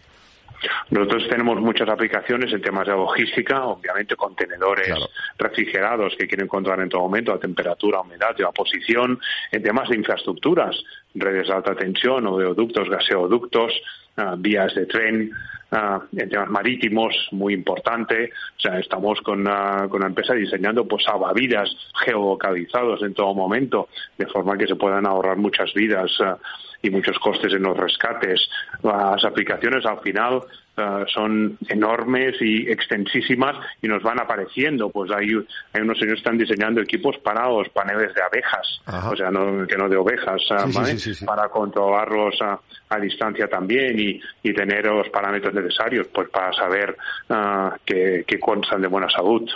[0.89, 4.93] Nosotros tenemos muchas aplicaciones en temas de logística, obviamente contenedores
[5.37, 9.19] refrigerados que quieren controlar en todo momento la temperatura, humedad y la posición,
[9.51, 10.75] en temas de infraestructuras,
[11.15, 13.73] redes de alta tensión, oleoductos, gaseoductos,
[14.17, 15.31] ah, vías de tren,
[15.71, 18.31] uh, en temas marítimos muy importante.
[18.57, 21.69] O sea, estamos con, una, con una empresa diseñando pues salvavidas
[22.05, 26.35] geolocalizados en todo momento, de forma que se puedan ahorrar muchas vidas uh,
[26.81, 28.49] y muchos costes en los rescates.
[28.83, 30.41] Las aplicaciones al final
[30.77, 34.89] eh, son enormes y extensísimas y nos van apareciendo.
[34.89, 35.27] Pues hay,
[35.73, 39.67] hay unos señores que están diseñando equipos para los paneles de abejas, o sea, no,
[39.67, 45.09] que no de ovejas, eh, para controlarlos a, a, distancia también y, y, tener los
[45.09, 46.95] parámetros necesarios pues para saber
[47.29, 49.49] uh, que, que constan de buena salud.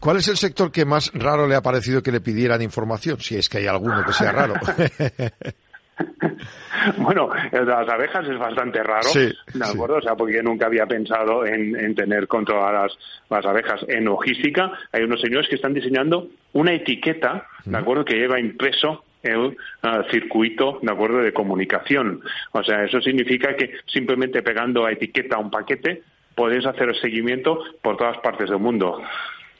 [0.00, 3.20] ¿Cuál es el sector que más raro le ha parecido que le pidieran información?
[3.20, 4.54] Si es que hay alguno que sea raro.
[6.98, 9.96] bueno, el de las abejas es bastante raro, ¿de acuerdo?
[9.96, 12.92] O sea, porque nunca había pensado en, tener controladas
[13.28, 13.80] las abejas.
[13.88, 18.04] En logística hay unos señores que están diseñando una etiqueta, ¿de acuerdo?
[18.04, 22.22] Que lleva impreso el ah, circuito de acuerdo de comunicación.
[22.52, 26.02] O sea, eso significa que simplemente pegando a etiqueta a un paquete
[26.34, 29.02] puedes hacer el seguimiento por todas partes del mundo.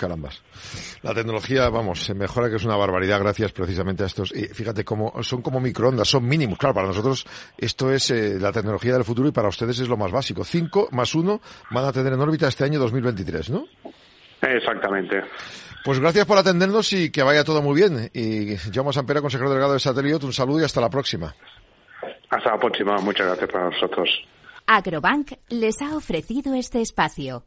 [0.00, 0.42] Carambas.
[1.02, 4.32] La tecnología, vamos, se mejora que es una barbaridad gracias precisamente a estos.
[4.34, 6.58] Y fíjate cómo son como microondas, son mínimos.
[6.58, 7.26] Claro, para nosotros
[7.58, 10.42] esto es eh, la tecnología del futuro y para ustedes es lo más básico.
[10.42, 13.66] Cinco más uno van a tener en órbita este año 2023, ¿no?
[14.40, 15.22] Exactamente.
[15.84, 18.10] Pues gracias por atendernos y que vaya todo muy bien.
[18.14, 21.34] Y Jaume Sampera, consejero delegado de Sateliot, un saludo y hasta la próxima.
[22.30, 22.96] Hasta la próxima.
[22.98, 24.08] Muchas gracias para nosotros.
[24.66, 27.44] Agrobank les ha ofrecido este espacio.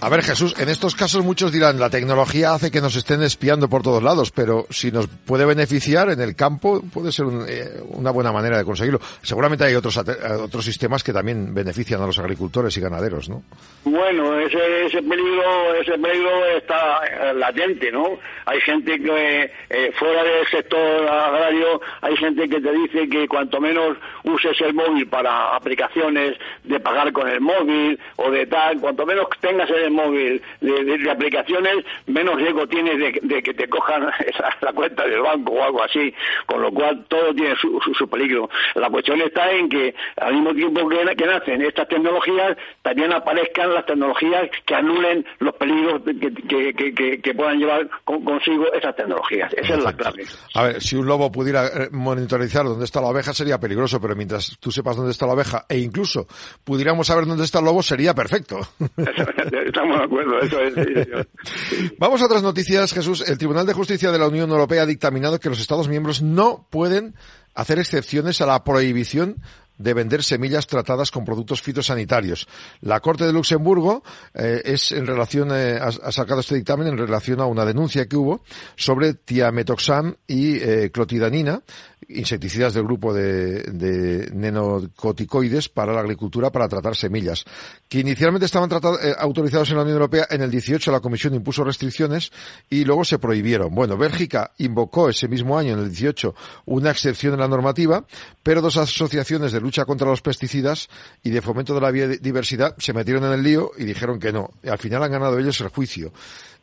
[0.00, 3.68] A ver, Jesús, en estos casos muchos dirán, la tecnología hace que nos estén espiando
[3.68, 8.12] por todos lados, pero si nos puede beneficiar en el campo, puede ser eh, una
[8.12, 9.00] buena manera de conseguirlo.
[9.22, 13.42] Seguramente hay otros, otros sistemas que también benefician a los agricultores y ganaderos, ¿no?
[13.84, 18.18] Bueno, ese, ese peligro ese peligro está eh, latente, ¿no?
[18.46, 23.60] Hay gente que eh, fuera del sector agrario, hay gente que te dice que cuanto
[23.60, 29.04] menos uses el móvil para aplicaciones de pagar con el móvil o de tal, cuanto
[29.04, 34.10] menos tengas el móvil, de, aplicaciones, menos riesgo tienes de, que te cojan
[34.60, 36.12] la cuenta del banco o algo así,
[36.46, 38.48] con lo cual todo tiene su, su, peligro.
[38.74, 43.86] La cuestión está en que al mismo tiempo que, nacen estas tecnologías, también aparezcan las
[43.86, 49.52] tecnologías que anulen los peligros que, que, puedan llevar consigo esas tecnologías.
[49.54, 50.24] Esa es la clave.
[50.54, 54.16] A ver, si un lobo pudiera eh, monitorizar dónde está la oveja sería peligroso, pero
[54.16, 56.26] mientras tú sepas dónde está la oveja e incluso
[56.64, 58.58] pudiéramos saber dónde está el lobo sería perfecto.
[61.98, 63.28] Vamos a otras noticias, Jesús.
[63.28, 66.66] El Tribunal de Justicia de la Unión Europea ha dictaminado que los Estados miembros no
[66.70, 67.14] pueden
[67.54, 69.36] hacer excepciones a la prohibición
[69.78, 72.46] de vender semillas tratadas con productos fitosanitarios.
[72.80, 74.02] La Corte de Luxemburgo
[74.34, 78.16] eh, es en relación eh, ha, sacado este dictamen en relación a una denuncia que
[78.16, 78.42] hubo
[78.76, 81.62] sobre tiametoxam y eh, clotidanina
[82.08, 87.44] insecticidas del grupo de, de, nenocoticoides para la agricultura para tratar semillas,
[87.88, 91.64] que inicialmente estaban eh, autorizados en la Unión Europea, en el 18 la Comisión impuso
[91.64, 92.32] restricciones
[92.70, 93.74] y luego se prohibieron.
[93.74, 96.34] Bueno, Bélgica invocó ese mismo año, en el 18,
[96.66, 98.04] una excepción en la normativa,
[98.42, 100.88] pero dos asociaciones de lucha contra los pesticidas
[101.22, 104.50] y de fomento de la biodiversidad se metieron en el lío y dijeron que no.
[104.64, 106.12] Al final han ganado ellos el juicio.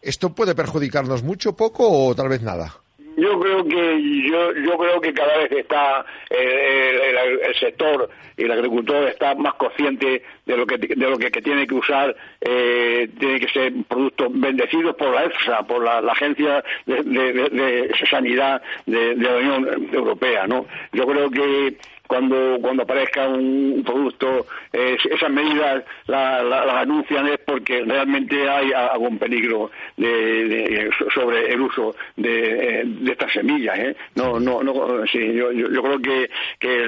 [0.01, 2.84] ¿Esto puede perjudicarnos mucho, poco o tal vez nada?
[3.17, 8.51] Yo creo que yo, yo creo que cada vez está eh, el, sector y el
[8.51, 13.39] agricultor está más consciente de lo que de lo que, tiene que usar eh, tiene
[13.39, 19.89] que ser productos bendecidos por la EFSA por la, Agencia de, Sanidad de, la Unión
[19.93, 27.39] Europea no yo creo que cuando, cuando aparezca un, producto, esas medidas las anuncian es
[27.45, 33.77] porque realmente hay algún peligro de, sobre el uso de, de estas semillas.
[33.77, 33.95] ¿eh?
[34.15, 36.83] No, no, no, sí, yo, yo, yo creo que, que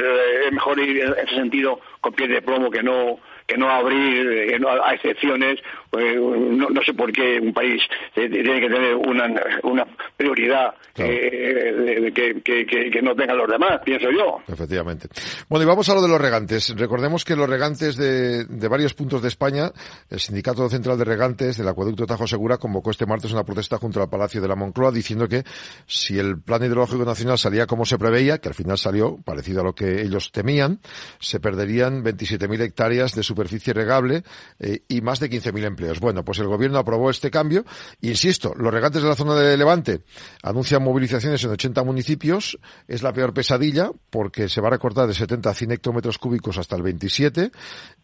[0.45, 4.27] es mejor ir en ese sentido con pie de plomo que no que no abrir
[4.27, 7.81] eh, a excepciones pues, no, sé por qué un país
[8.13, 9.27] tiene que tener una,
[9.63, 14.39] una prioridad eh, que, no tengan los demás, pienso yo.
[14.47, 15.07] Efectivamente.
[15.47, 16.75] Bueno, y vamos a lo de los regantes.
[16.77, 19.71] Recordemos que los regantes de, de varios puntos de España,
[20.09, 24.01] el Sindicato Central de Regantes del Acueducto Tajo Segura convocó este martes una protesta junto
[24.01, 25.43] al Palacio de la Moncloa diciendo que
[25.85, 29.63] si el Plan Hidrológico Nacional salía como se preveía, que al final salió parecido a
[29.63, 30.79] lo que ellos temían,
[31.19, 34.23] se perderían 27.000 hectáreas de superficie regable
[34.59, 35.99] eh, y más de 15.000 empleos.
[35.99, 37.65] Bueno, pues el gobierno aprobó este cambio.
[38.01, 40.01] Insisto, los regantes de la zona de Levante
[40.41, 42.57] anuncian movilizaciones en 80 municipios.
[42.87, 46.57] Es la peor pesadilla porque se va a recortar de 70 a 100 hectómetros cúbicos
[46.57, 47.51] hasta el 27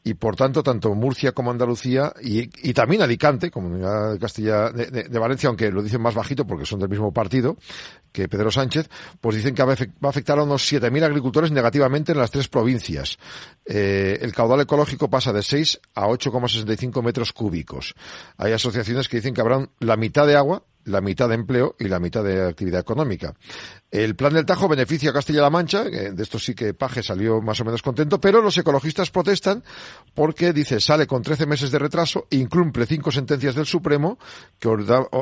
[0.04, 5.48] y por tanto tanto Murcia como Andalucía y, también Alicante, Comunidad de Castilla de, Valencia,
[5.48, 7.58] aunque lo dicen más bajito porque son del mismo partido
[8.12, 12.19] que Pedro Sánchez, pues dicen que va a afectar a unos 7.000 agricultores negativamente en
[12.19, 13.17] las tres provincias.
[13.65, 17.93] Eh, el caudal ecológico pasa de 6 a 8,65 metros cúbicos.
[18.38, 21.88] Hay asociaciones que dicen que habrá la mitad de agua la mitad de empleo y
[21.88, 23.33] la mitad de actividad económica.
[23.91, 27.59] El plan del Tajo beneficia a Castilla-La Mancha, de esto sí que Paje salió más
[27.62, 29.63] o menos contento, pero los ecologistas protestan
[30.13, 34.17] porque, dice, sale con 13 meses de retraso, incumple cinco sentencias del Supremo
[34.59, 34.69] que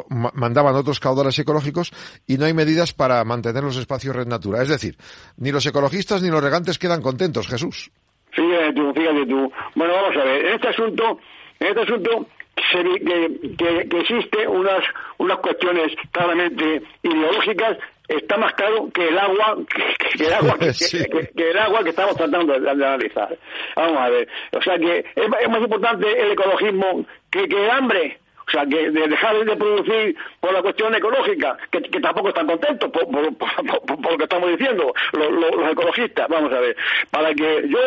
[0.10, 1.92] mandaban otros caudales ecológicos
[2.26, 4.62] y no hay medidas para mantener los espacios red natura.
[4.64, 4.98] Es decir,
[5.38, 7.92] ni los ecologistas ni los regantes quedan contentos, Jesús.
[8.32, 9.52] Fíjate tú, fíjate tú.
[9.76, 11.20] Bueno, vamos a ver, en este asunto,
[11.60, 14.84] en este asunto que, que, existe unas,
[15.18, 19.58] unas cuestiones claramente ideológicas está más claro que el agua
[20.18, 20.58] que, el agua
[21.36, 23.38] que, el agua que estamos tratando de, analizar
[23.76, 28.18] vamos a ver o sea que es, más importante el ecologismo que, que el hambre
[28.48, 32.92] O sea, que de dejar de producir por la cuestión ecológica, que, tampoco están contentos
[32.92, 36.28] por, por, lo que estamos diciendo los ecologistas.
[36.28, 36.76] Vamos a ver,
[37.10, 37.80] para que yo,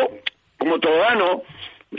[0.57, 1.43] como ciudadano,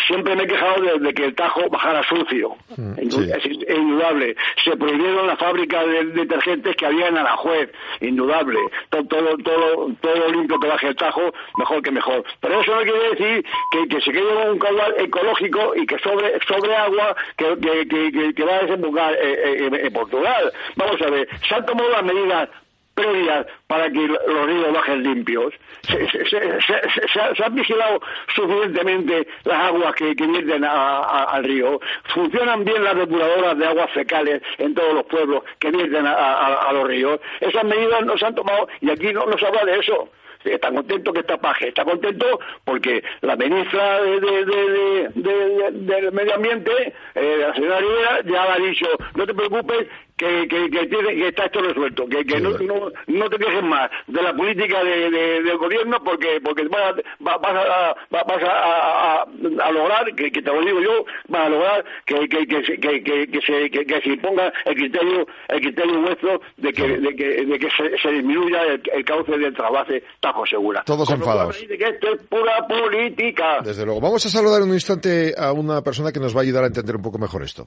[0.07, 2.57] siempre me he quejado de, que el Tajo bajara sucio.
[2.77, 4.37] Mm, es, indudable.
[4.65, 7.71] Se prohibieron las fábricas de detergentes que había en Aranjuez.
[8.01, 8.59] Indudable.
[8.91, 12.25] Todo, todo, todo, todo limpio que baje el Tajo, mejor que mejor.
[12.41, 16.75] Pero eso no quiere decir que, se quede un caudal ecológico y que sobre, sobre
[16.75, 20.53] agua que, que, que, va a desembocar en Portugal.
[20.77, 22.49] Vamos a ver, se han tomado las medidas
[22.97, 25.55] previas para que los ríos bajen limpios.
[25.87, 28.01] Se, han vigilado
[28.35, 31.79] suficientemente las aguas que, vierten al río.
[32.15, 36.89] Funcionan bien las depuradoras de aguas fecales en todos los pueblos que vierten a, los
[36.89, 37.21] ríos.
[37.41, 40.11] Esas medidas no se han tomado y aquí no, no se habla de eso
[40.45, 47.37] está contento que está Paje, está contento porque la ministra de, del Medio Ambiente, eh,
[47.41, 51.45] la señora Rivera, ya ha dicho, no te preocupes, que, que, que, tiene, que está
[51.45, 55.59] esto resuelto, que, que no, no, no, te quejes más de la política de, del
[55.59, 60.81] gobierno porque porque vas a, vas a, vas a, a, lograr, que, te lo digo
[60.81, 65.27] yo, vas a lograr que, que, que, que, que, se, que, se imponga el criterio
[65.49, 67.69] el criterio nuestro de que, de que, de que
[68.03, 70.83] se, disminuya el, cauce del trabajo Tajo Segura.
[70.85, 71.57] Todos enfadados.
[71.57, 73.61] Que esto es pura política.
[73.63, 74.01] Desde luego.
[74.01, 76.69] Vamos a saludar en un instante a una persona que nos va a ayudar a
[76.69, 77.67] entender un poco mejor esto.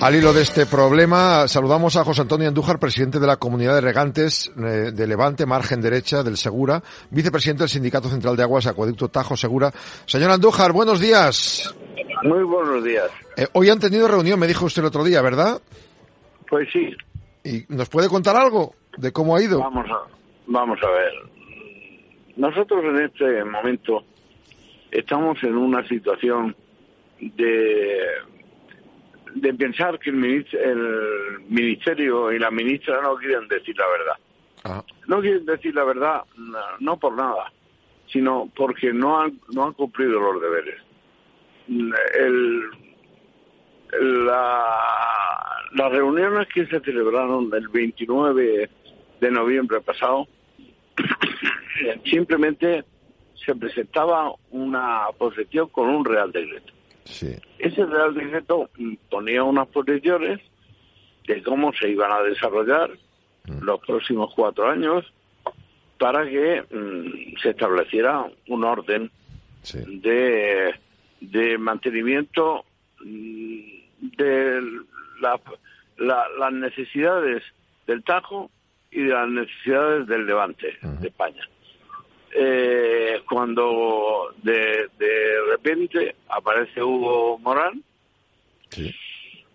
[0.00, 3.80] Al hilo de este problema, saludamos a José Antonio Andújar, presidente de la Comunidad de
[3.80, 9.08] Regantes eh, de Levante, margen derecha del Segura, vicepresidente del Sindicato Central de Aguas Acueducto
[9.08, 9.70] Tajo Segura.
[10.04, 11.74] Señor Andújar, buenos días.
[12.22, 13.10] Muy buenos días.
[13.36, 15.62] Eh, hoy han tenido reunión, me dijo usted el otro día, ¿verdad?
[16.48, 16.94] Pues sí.
[17.44, 19.60] ¿Y nos puede contar algo de cómo ha ido?
[19.60, 20.08] Vamos a,
[20.46, 21.12] vamos a ver.
[22.36, 24.04] Nosotros en este momento
[24.90, 26.54] estamos en una situación
[27.20, 27.98] de
[29.34, 30.16] de pensar que el,
[31.48, 34.16] ministerio y la ministra no quieren decir la verdad.
[34.64, 34.84] Ah.
[35.06, 36.22] No quieren decir la verdad
[36.80, 37.52] no, por nada,
[38.06, 40.80] sino porque no han, no han cumplido los deberes.
[41.68, 42.62] El,
[44.00, 44.64] la,
[45.74, 48.70] las reuniones que se celebraron el 29
[49.20, 50.28] de noviembre pasado,
[52.04, 52.84] simplemente
[53.34, 56.73] se presentaba una posición con un real decreto.
[57.58, 58.70] Ese Real Decreto
[59.10, 60.40] ponía unas posiciones
[61.26, 62.90] de cómo se iban a desarrollar
[63.46, 63.62] mm.
[63.62, 65.04] los próximos cuatro años
[65.98, 69.10] para que mm, se estableciera un orden
[69.72, 70.74] de,
[71.20, 72.64] de mantenimiento
[73.00, 73.60] mm,
[74.16, 74.60] de
[75.98, 77.42] las necesidades
[77.86, 78.50] del Tajo
[78.90, 81.42] y de las necesidades del Levante de España
[82.36, 87.82] eh, cuando de, de repente aparece Hugo Morán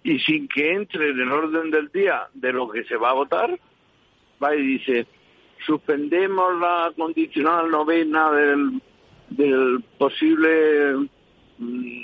[0.04, 3.16] y sin que entre en el orden del día de lo que se va a
[3.16, 3.60] votar,
[4.42, 5.06] va y dice,
[5.66, 8.82] suspendemos la condicional novena del,
[9.30, 11.10] del posible
[11.58, 12.04] mm,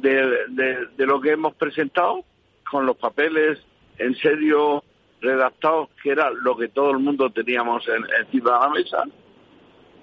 [0.00, 2.24] de, de, lo que hemos presentado
[2.68, 3.58] con los papeles
[3.98, 4.82] en serio
[5.20, 9.04] redactados, que era lo que todo el mundo teníamos en, encima de la mesa,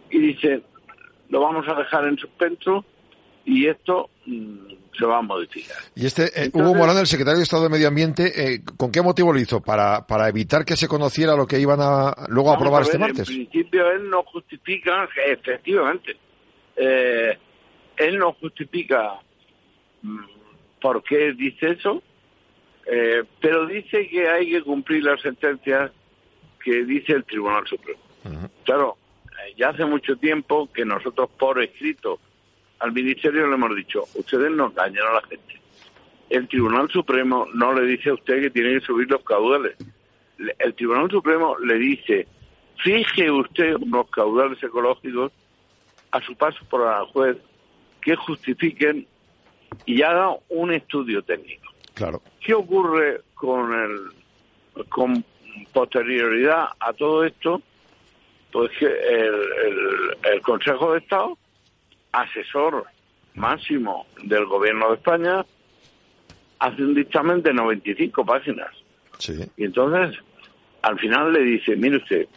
[0.09, 0.61] y dice,
[1.29, 2.85] lo vamos a dejar en suspenso
[3.45, 5.77] y esto mm, se va a modificar.
[5.95, 9.01] Y este eh, Hugo Morán, el secretario de Estado de Medio Ambiente, eh, ¿con qué
[9.01, 9.61] motivo lo hizo?
[9.61, 13.29] ¿Para, para evitar que se conociera lo que iban a luego a aprobar este martes?
[13.29, 16.17] En principio él no justifica, efectivamente,
[16.75, 17.37] eh,
[17.97, 19.19] él no justifica
[20.01, 20.19] mm,
[20.81, 22.01] por qué dice eso,
[23.41, 25.89] pero dice que hay que cumplir las sentencias
[26.63, 27.99] que dice el Tribunal Supremo.
[28.63, 28.95] Claro,
[29.57, 32.19] ya hace mucho tiempo que nosotros por escrito
[32.79, 35.59] al Ministerio le hemos dicho, ustedes no engañan a la gente.
[36.29, 39.75] El Tribunal Supremo no le dice a usted que tiene que subir los caudales.
[40.59, 42.27] El Tribunal Supremo le dice,
[42.83, 45.31] fije usted unos caudales ecológicos
[46.11, 47.37] a su paso por la juez
[48.01, 49.07] que justifiquen
[49.85, 51.71] y haga un estudio técnico.
[51.93, 52.21] Claro.
[52.41, 55.23] ¿Qué ocurre con el con
[55.73, 57.61] posterioridad a todo esto?
[58.55, 61.37] Pues que el, Consejo de Estado,
[62.13, 62.85] asesor
[63.33, 65.45] máximo del Gobierno de España,
[66.59, 68.71] hace un dictamen de 95 páginas.
[69.57, 70.17] Y entonces,
[70.83, 72.27] al final le dice, mire usted,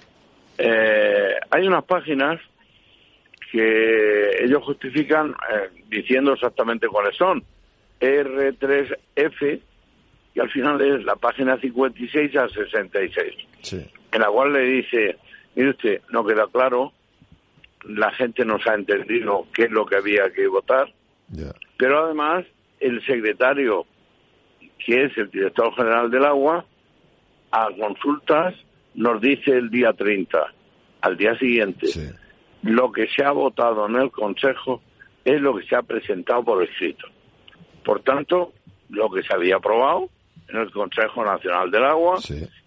[0.61, 2.41] Eh, hay unas páginas
[3.53, 7.45] que ellos justifican eh, diciendo exactamente cuáles son.
[8.01, 9.61] R3F,
[10.35, 13.35] y al final es la página 56 a 66,
[13.71, 15.17] en la cual le dice,
[15.59, 16.93] mire usted, no queda claro,
[17.85, 20.93] la gente no se ha entendido qué es lo que había que votar,
[21.77, 22.45] pero además
[22.79, 23.85] el secretario,
[24.87, 26.65] que es el director general del agua,
[27.51, 28.55] a consultas
[28.95, 30.39] nos dice el día 30,
[31.01, 31.89] al día siguiente,
[32.63, 34.81] lo que se ha votado en el Consejo
[35.25, 37.09] es lo que se ha presentado por escrito.
[37.85, 38.53] Por tanto,
[38.91, 40.09] lo que se había aprobado
[40.49, 42.19] en el Consejo Nacional del Agua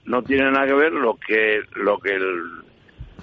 [0.03, 2.70] no tiene nada que ver lo que lo que el,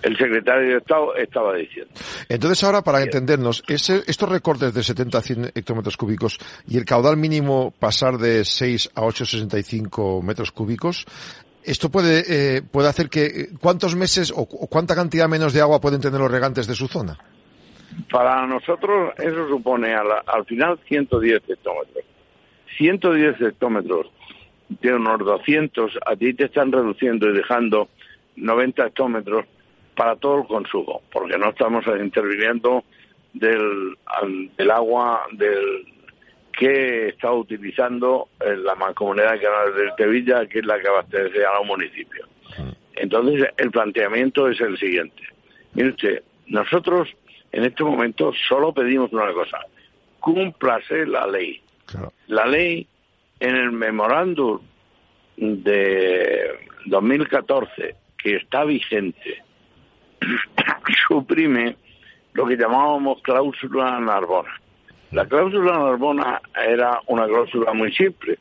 [0.03, 1.93] el secretario de Estado estaba diciendo.
[2.29, 6.85] Entonces ahora, para entendernos, ese, estos recortes de 70 a 100 hectómetros cúbicos y el
[6.85, 11.07] caudal mínimo pasar de 6 a 8,65 metros cúbicos,
[11.65, 16.01] esto puede, eh, puede hacer que, ¿cuántos meses o, cuánta cantidad menos de agua pueden
[16.01, 17.19] tener los regantes de su zona?
[18.11, 22.05] Para nosotros eso supone al final 110 hectómetros.
[22.77, 24.07] 110 hectómetros
[24.69, 27.89] de unos 200, a ti te están reduciendo y dejando
[28.37, 29.47] 90 hectómetros
[29.99, 32.85] para todo el consumo, porque no estamos interviniendo
[33.33, 33.99] del,
[34.57, 35.87] del agua del
[36.57, 41.59] que está utilizando la mancomunidad de Canales del Tevilla, que es la que abastece a
[41.59, 42.29] los municipios.
[42.95, 45.21] Entonces, el planteamiento es el siguiente.
[45.75, 47.09] Mire usted, nosotros
[47.51, 49.59] en este momento solo pedimos una cosa,
[50.21, 51.61] cúmplase la ley.
[52.29, 52.87] La ley
[53.41, 54.61] en el memorándum
[55.37, 56.53] de
[56.87, 59.48] 2014 que está vigente
[61.09, 61.77] suprime
[62.35, 64.51] lo que llamábamos cláusula Narbona.
[65.13, 68.39] La cláusula Narbona era una cláusula muy simple.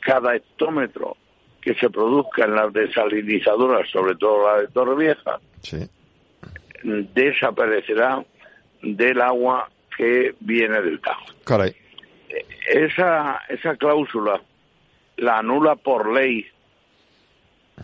[0.00, 1.16] Cada hectómetro
[1.60, 5.38] que se produzca en las desalinizadoras, sobre todo la de Torrevieja,
[6.82, 8.24] desaparecerá
[8.82, 11.26] del agua que viene del Tajo.
[12.66, 14.40] Esa, esa cláusula
[15.16, 16.46] la anula por ley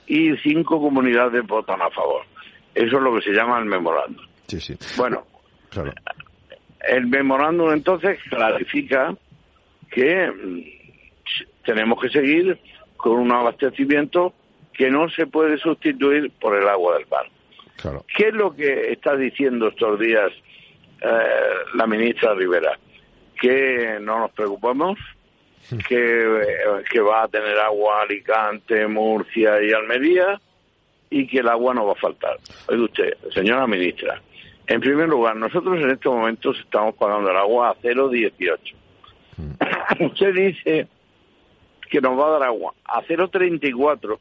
[0.07, 2.25] y cinco comunidades votan a favor.
[2.77, 4.23] Eso es lo que se llama el memorándum.
[4.47, 4.77] Sí, sí.
[4.99, 5.27] Bueno,
[6.87, 9.17] el memorándum entonces clarifica
[9.91, 10.31] que
[11.65, 12.59] tenemos que seguir
[12.99, 14.35] con un abastecimiento
[14.75, 17.25] que no se puede sustituir por el agua del mar.
[17.77, 18.05] Claro.
[18.15, 20.31] ¿Qué es lo que está diciendo estos días
[21.01, 21.09] eh,
[21.75, 22.79] la ministra Rivera?
[23.41, 24.99] Que no nos preocupemos,
[25.89, 30.39] que, eh, que va a tener agua Alicante, Murcia y Almería,
[31.11, 32.39] y que el agua no va a faltar.
[32.69, 34.21] Oiga usted, señora ministra,
[34.67, 38.75] en primer lugar, nosotros en estos momentos estamos pagando el agua a 0,18.
[39.37, 40.05] Mm.
[40.07, 40.89] usted dice
[41.89, 44.19] que nos va a dar agua a 0,34.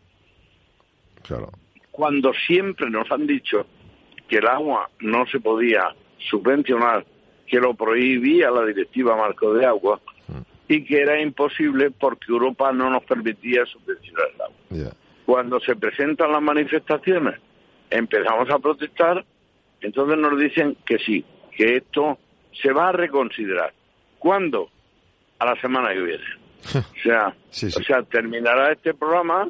[1.24, 1.50] Claro.
[1.90, 3.66] Cuando siempre nos han dicho
[4.28, 5.96] que el agua no se podía
[6.30, 7.06] subvencionar,
[7.48, 10.42] que lo prohibía la directiva Marco de Agua mm.
[10.68, 14.96] y que era imposible porque Europa no nos permitía subvencionar el agua.
[15.26, 17.40] Cuando se presentan las manifestaciones,
[17.90, 19.26] empezamos a protestar,
[19.82, 22.20] entonces nos dicen que sí, que esto
[22.52, 23.74] se va a reconsiderar.
[24.20, 24.70] ¿Cuándo?
[25.40, 26.24] A la semana que viene.
[26.76, 29.48] O sea, o sea, terminará este programa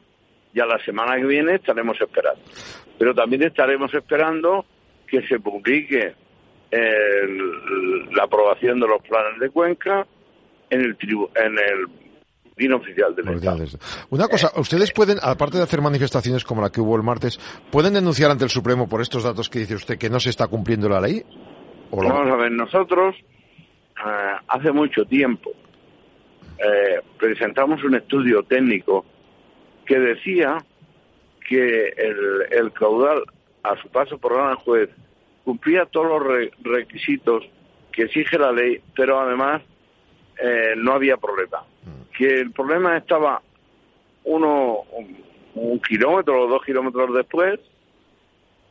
[0.53, 2.41] y a la semana que viene estaremos esperando.
[2.97, 4.65] Pero también estaremos esperando
[5.07, 6.13] que se publique
[6.71, 10.05] la aprobación de los planes de Cuenca
[10.69, 10.97] en el,
[11.35, 11.87] en el
[12.73, 13.65] oficial del Estado.
[14.09, 17.39] Una cosa, ustedes pueden, aparte de hacer manifestaciones como la que hubo el martes,
[17.71, 20.47] ¿pueden denunciar ante el Supremo por estos datos que dice usted que no se está
[20.47, 21.23] cumpliendo la ley?
[21.91, 25.51] Vamos a ver, nosotros eh, hace mucho tiempo
[26.57, 29.05] eh, presentamos un estudio técnico
[29.85, 30.57] que decía
[31.47, 31.93] que
[32.51, 33.23] el, caudal
[33.63, 34.89] a su paso por gran juez
[35.43, 37.43] cumplía todos los requisitos
[37.91, 39.61] que exige la ley, pero además
[40.41, 41.63] eh, no había problema.
[42.17, 43.41] Que el problema estaba
[44.23, 44.83] uno,
[45.53, 47.59] un, kilómetro o dos kilómetros después,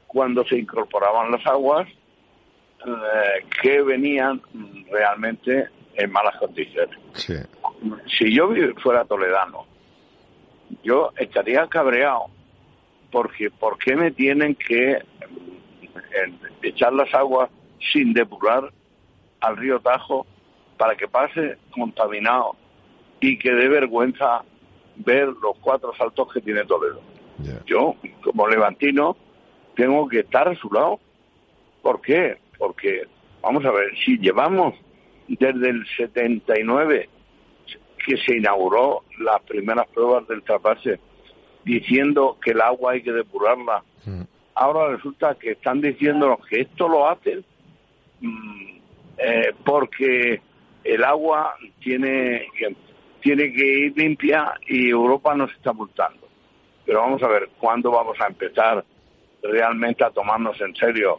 [0.07, 1.89] cuando se incorporaban las aguas
[2.87, 4.41] eh, que venían
[4.91, 6.99] realmente en malas condiciones.
[8.19, 8.51] Si yo
[8.83, 9.67] fuera toledano,
[10.83, 12.27] yo estaría cabreado
[13.11, 15.03] porque ¿por qué me tienen que eh,
[16.63, 17.49] echar las aguas
[17.93, 18.73] sin depurar
[19.41, 20.27] al río Tajo
[20.77, 22.57] para que pase contaminado
[23.25, 24.45] y que dé vergüenza
[24.97, 27.01] ver los cuatro saltos que tiene Toledo.
[27.65, 29.17] Yo, como levantino,
[29.75, 31.01] tengo que estar a su lado.
[31.81, 32.37] ¿Por qué?
[32.59, 33.05] Porque,
[33.41, 34.75] vamos a ver, si llevamos
[35.27, 37.09] desde el 79
[38.07, 41.01] que se inauguró las primeras pruebas del trapase
[41.65, 44.21] diciendo que el agua hay que depurarla, mm.
[44.55, 47.43] ahora resulta que están diciéndonos que esto lo hacen
[48.21, 48.77] mm,
[49.17, 50.43] eh, porque
[50.85, 52.77] el agua tiene que,
[53.25, 56.29] tiene que ir limpia y Europa nos está multando.
[56.85, 58.85] Pero vamos a ver cuándo vamos a empezar
[59.43, 61.19] realmente a tomarnos en serio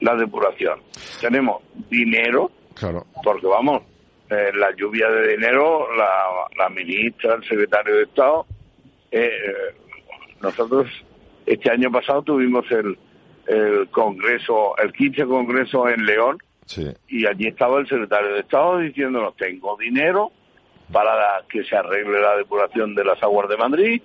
[0.00, 0.80] la depuración.
[1.20, 3.06] Tenemos dinero, claro.
[3.22, 3.82] porque vamos,
[4.28, 8.46] eh, la lluvia de dinero, la, ministra, el secretario de Estado,
[9.12, 9.30] eh,
[10.42, 10.90] nosotros
[11.46, 12.98] este año pasado tuvimos el,
[13.46, 16.38] el congreso, el 15 congreso en León,
[17.06, 20.32] y allí estaba el secretario de Estado diciéndonos, tengo dinero
[20.92, 24.02] para que se arregle la depuración de las aguas de Madrid,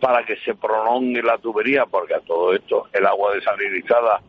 [0.00, 4.20] para que se prolongue la tubería, porque a todo esto el agua desalinizada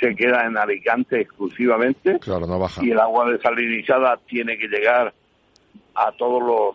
[0.00, 2.18] se queda en Alicante exclusivamente.
[2.20, 2.84] Claro, no baja.
[2.84, 5.12] Y el agua desalinizada tiene que llegar
[5.94, 6.74] a todas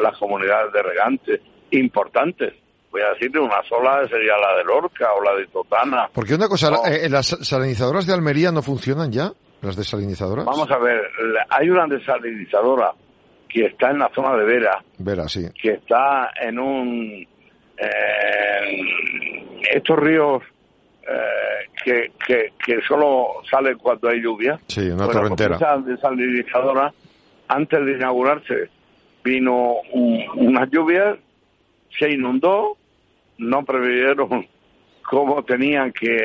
[0.00, 1.40] las comunidades de regantes
[1.70, 2.54] importantes.
[2.90, 6.10] Voy a decirle, una sola sería la de Lorca o la de Totana.
[6.12, 9.32] Porque una cosa, eh, ¿las salinizadoras de Almería no funcionan ya?
[9.62, 10.44] ¿Las desalinizadoras?
[10.44, 11.00] Vamos a ver,
[11.48, 12.92] hay una desalinizadora
[13.52, 14.82] que está en la zona de Vera.
[14.98, 15.46] Vera, sí.
[15.60, 17.26] Que está en un...
[19.70, 20.42] estos ríos
[21.02, 24.58] eh, que, que, que, solo salen cuando hay lluvia.
[24.68, 25.56] Sí, una pues torrentera.
[25.56, 26.92] Esa desalinizadora,
[27.48, 28.70] antes de inaugurarse,
[29.24, 31.18] vino unas lluvias,
[31.98, 32.76] se inundó,
[33.38, 34.46] no previeron
[35.02, 36.16] cómo tenían que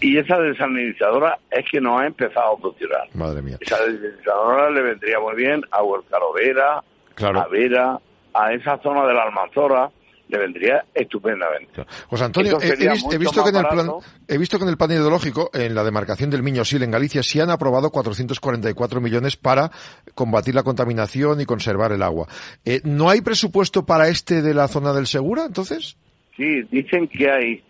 [0.00, 3.08] y esa desalinizadora es que no ha empezado a funcionar.
[3.14, 3.56] Madre mía.
[3.60, 6.82] Esa desalinizadora le vendría muy bien a Huercarovera,
[7.16, 8.00] a Vera,
[8.34, 9.90] a esa zona de la Almanzora,
[10.28, 11.84] le vendría estupendamente.
[12.08, 13.88] José Antonio, he, visto que en el plan,
[14.28, 17.40] he visto que en el plan ideológico, en la demarcación del Miño-Sil en Galicia, sí
[17.40, 19.70] han aprobado 444 millones para
[20.14, 22.26] combatir la contaminación y conservar el agua.
[22.64, 25.96] Eh, ¿No hay presupuesto para este de la zona del Segura, entonces?
[26.36, 27.64] Sí, dicen que hay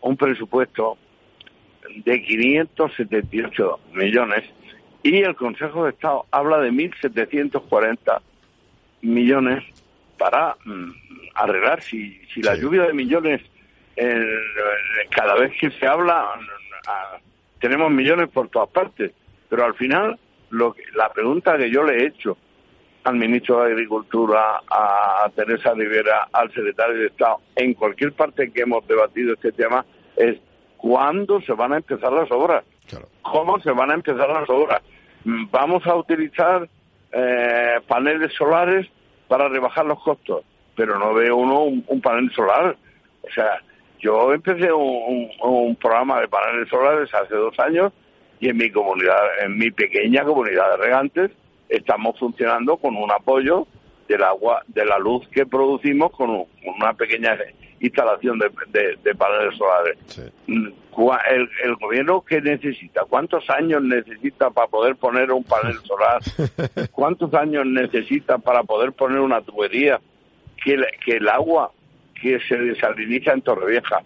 [0.00, 0.96] un presupuesto
[2.04, 4.44] de 578 millones
[5.02, 8.20] y el Consejo de Estado habla de 1.740
[9.02, 9.64] millones
[10.18, 10.90] para mm,
[11.34, 11.82] arreglar.
[11.82, 13.40] Si, si la lluvia de millones,
[15.10, 19.12] cada vez que se habla, mm, tenemos millones por todas partes,
[19.48, 20.18] pero al final
[20.50, 22.36] lo la pregunta que yo le he hecho
[23.04, 28.62] al ministro de Agricultura, a Teresa Rivera, al secretario de Estado, en cualquier parte que
[28.62, 30.38] hemos debatido este tema, es
[30.76, 32.64] ¿Cuándo se van a empezar las obras?
[33.22, 34.82] ¿Cómo se van a empezar las obras?
[35.24, 36.68] Vamos a utilizar
[37.12, 38.86] eh, paneles solares
[39.28, 42.76] para rebajar los costos, pero no veo uno un, panel solar.
[43.22, 43.60] O sea,
[43.98, 47.92] yo empecé un, programa de paneles solares hace dos años
[48.38, 51.30] y en mi comunidad, en mi pequeña comunidad de regantes,
[51.68, 53.66] estamos funcionando con un apoyo
[54.08, 56.30] del agua, de la luz que producimos con
[56.64, 57.36] una pequeña
[57.80, 59.98] instalación de, paneles solares.
[60.46, 63.02] El, el, gobierno qué necesita?
[63.08, 66.22] ¿Cuántos años necesita para poder poner un panel solar?
[66.92, 70.00] ¿Cuántos años necesita para poder poner una tubería?
[70.64, 71.70] Que, que el agua
[72.20, 74.02] que se desaliniza en Torrevieja,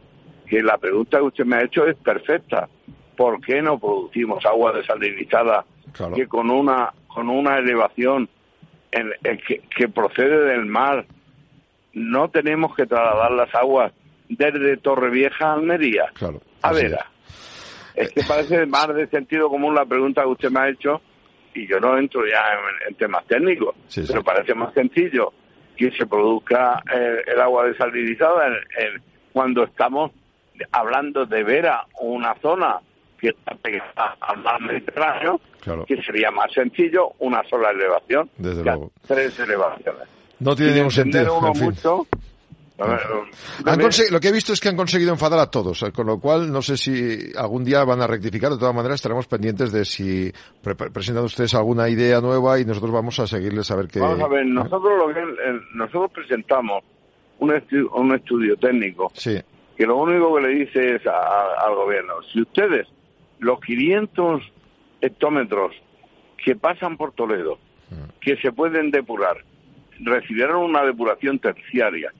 [0.48, 2.68] que la pregunta que usted me ha hecho es perfecta.
[3.16, 5.64] ¿Por qué no producimos agua desalinizada
[6.14, 8.28] que con una con una elevación
[8.92, 9.12] en,
[9.46, 11.04] que, que procede del mar
[11.94, 13.92] no tenemos que trasladar las aguas
[14.28, 16.10] desde Torrevieja a Almería.
[16.14, 16.40] Claro.
[16.62, 16.98] A ver,
[17.94, 18.10] es.
[18.10, 21.00] que parece más de sentido común la pregunta que usted me ha hecho
[21.54, 22.42] y yo no entro ya
[22.88, 23.74] en, temas técnicos,
[24.06, 25.32] pero parece más sencillo
[25.76, 28.50] que se produzca eh, el agua desalinizada
[29.32, 30.12] cuando estamos
[30.72, 32.78] hablando de Vera, una zona
[33.18, 35.40] que está pegada al mar Mediterráneo,
[35.86, 38.92] que sería más sencillo una sola elevación, Desde luego.
[39.06, 40.19] tres elevaciones.
[40.40, 41.38] No tiene ningún sentido.
[44.10, 46.50] lo que he visto es que han conseguido enfadar a todos, eh, con lo cual
[46.50, 48.50] no sé si algún día van a rectificar.
[48.50, 50.32] De todas maneras, estaremos pendientes de si
[50.62, 54.00] presentan ustedes alguna idea nueva y nosotros vamos a seguirles a ver qué.
[54.00, 55.20] Vamos a ver, nosotros, lo que,
[55.74, 56.82] nosotros presentamos
[57.38, 59.38] un, estudio, un estudio técnico sí.
[59.76, 62.88] que lo único que le dice es al gobierno: si ustedes,
[63.40, 64.42] los 500
[65.02, 65.74] hectómetros
[66.42, 67.58] que pasan por Toledo,
[67.90, 68.20] mm.
[68.20, 69.44] que se pueden depurar,
[70.02, 72.12] recibieran una depuración terciaria,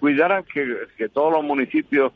[0.00, 2.12] cuidaran que, todos los municipios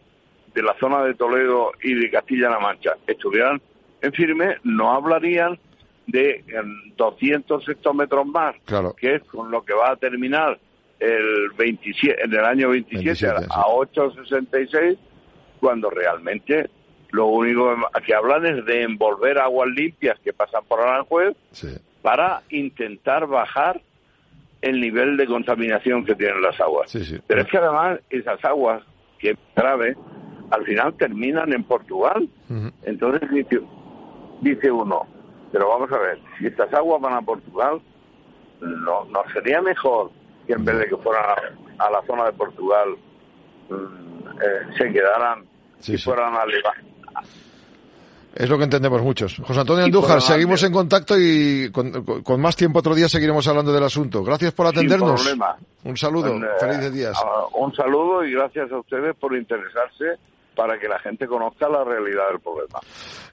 [0.54, 3.60] de la zona de Toledo y de Castilla-La Mancha estuvieran
[4.00, 5.58] en firme, no hablarían
[6.06, 6.44] de
[6.96, 8.56] 200 hectómetros más,
[8.96, 10.58] que es con lo que va a terminar
[10.98, 14.96] el 27, en el año 27, a 8,66,
[15.60, 16.70] cuando realmente
[17.10, 21.36] lo único que hablan es de envolver aguas limpias que pasan por Aranjuez
[22.02, 23.80] para intentar bajar
[24.60, 26.92] el nivel de contaminación que tienen las aguas.
[27.26, 28.82] Pero es que además esas aguas,
[29.18, 29.96] que es grave,
[30.50, 32.28] al final terminan en Portugal.
[32.82, 33.60] Entonces dice,
[34.40, 35.06] dice uno,
[35.52, 37.80] pero vamos a ver, si estas aguas van a Portugal,
[38.60, 40.10] ¿no, no sería mejor
[40.46, 41.24] que en vez de que fueran
[41.78, 42.96] a, la zona de Portugal
[43.68, 45.44] mm, eh, se quedaran
[45.86, 46.44] y fueran a
[48.34, 49.36] es lo que entendemos muchos.
[49.38, 53.84] José Antonio Andújar, seguimos en contacto y con, más tiempo otro día seguiremos hablando del
[53.84, 54.22] asunto.
[54.22, 55.36] Gracias por atendernos.
[55.84, 57.18] Un saludo, pues, eh, felices días.
[57.54, 60.18] un saludo y gracias a ustedes por interesarse
[60.54, 62.80] para que la gente conozca la realidad del problema.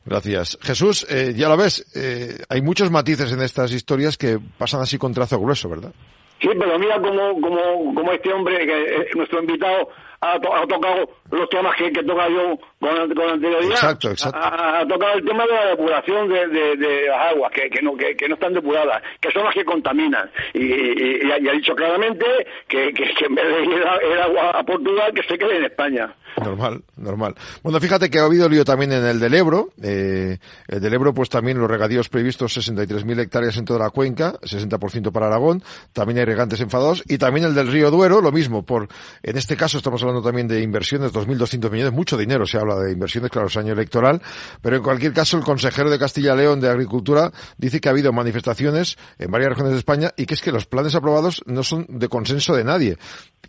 [0.06, 0.60] Gracias.
[0.62, 5.00] Jesús, eh, ya lo ves, eh, hay muchos matices en estas historias que pasan así
[5.00, 5.91] con trazo grueso, ¿verdad?
[6.39, 9.89] Sí, pero mira como, como, como este hombre, que es nuestro invitado,
[10.22, 13.71] ha, tocado los temas que, que toca yo con, con anterioridad.
[13.71, 14.39] Exacto, exacto.
[14.41, 18.15] Ha, tocado el tema de la depuración de, de, las aguas, que, que, no, que,
[18.27, 20.29] no están depuradas, que son las que contaminan.
[20.53, 22.25] Y, ha, dicho claramente
[22.67, 26.13] que, que, en vez de ir el agua a Portugal, que se quede en España.
[26.43, 27.36] Normal, normal.
[27.63, 29.69] Bueno, fíjate que ha habido lío también en el del Ebro.
[29.81, 34.33] Eh, el del Ebro, pues también los regadíos previstos, 63.000 hectáreas en toda la cuenca,
[34.41, 35.63] 60% para Aragón.
[35.93, 37.03] También hay regantes enfadados.
[37.07, 38.65] Y también el del río Duero, lo mismo.
[38.65, 38.89] Por,
[39.23, 42.91] en este caso estamos hablando también de inversiones, 2.200 millones, mucho dinero se habla de
[42.91, 44.21] inversiones, claro, es año electoral.
[44.61, 48.11] Pero en cualquier caso, el consejero de Castilla León de Agricultura dice que ha habido
[48.13, 51.86] manifestaciones en varias regiones de España y que es que los planes aprobados no son
[51.89, 52.97] de consenso de nadie.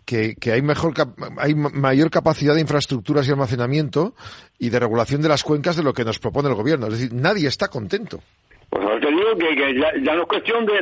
[0.05, 0.93] Que, que hay mejor,
[1.37, 4.15] hay mayor capacidad de infraestructura infraestructuras y almacenamiento
[4.59, 6.87] y de regulación de las cuencas de lo que nos propone el gobierno.
[6.87, 8.21] Es decir, nadie está contento.
[8.69, 10.81] Pues te digo que, ya, no es cuestión de,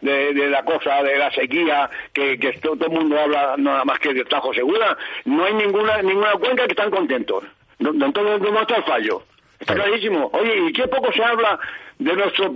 [0.00, 4.24] de, la cosa, de la sequía, que, todo, el mundo habla nada más que de
[4.24, 4.96] Tajo Segura.
[5.24, 7.44] No hay ninguna ninguna cuenca que están contentos.
[7.80, 9.22] Entonces, ¿dónde está el fallo?
[9.58, 10.30] Está clarísimo.
[10.32, 11.58] Oye, ¿y qué poco se habla
[11.98, 12.54] de nuestro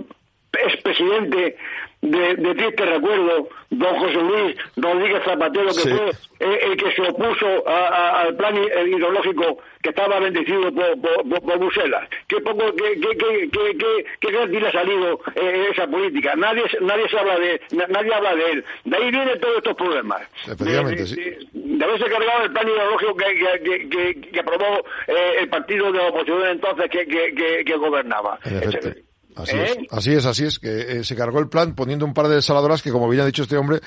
[0.53, 1.57] expresidente
[2.01, 7.67] de, de triste recuerdo, don José Luis Rodríguez Zapatero, que fue el, que se opuso
[7.67, 12.07] al plan hidrológico que estaba bendecido por, por, Bruselas.
[12.27, 16.35] ¿Qué poco, qué, qué, qué, qué, ha salido eh, esa política?
[16.35, 18.65] Nadie, nadie se habla de, nadie habla de él.
[18.85, 20.21] De ahí vienen todos estos problemas.
[20.45, 21.49] Efectivamente, de, sí.
[21.53, 26.07] de, haberse cargado el plan hidrológico que, que, que, aprobó eh, el partido de la
[26.07, 28.39] oposición entonces que, que, gobernaba.
[29.37, 29.87] Así es, ¿Eh?
[29.91, 32.81] así es, así es, que eh, se cargó el plan poniendo un par de desaladoras
[32.81, 33.81] que, como bien ha dicho este hombre,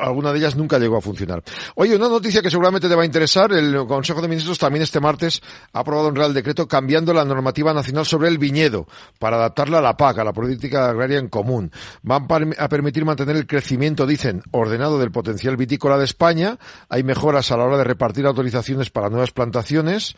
[0.00, 1.42] alguna de ellas nunca llegó a funcionar.
[1.76, 5.00] Oye, una noticia que seguramente te va a interesar, el Consejo de Ministros también este
[5.00, 5.40] martes
[5.72, 8.86] ha aprobado un Real Decreto cambiando la normativa nacional sobre el viñedo
[9.18, 11.70] para adaptarla a la PAC, a la política agraria en común.
[12.02, 12.26] Van
[12.58, 16.58] a permitir mantener el crecimiento, dicen, ordenado del potencial vitícola de España.
[16.88, 20.14] Hay mejoras a la hora de repartir autorizaciones para nuevas plantaciones.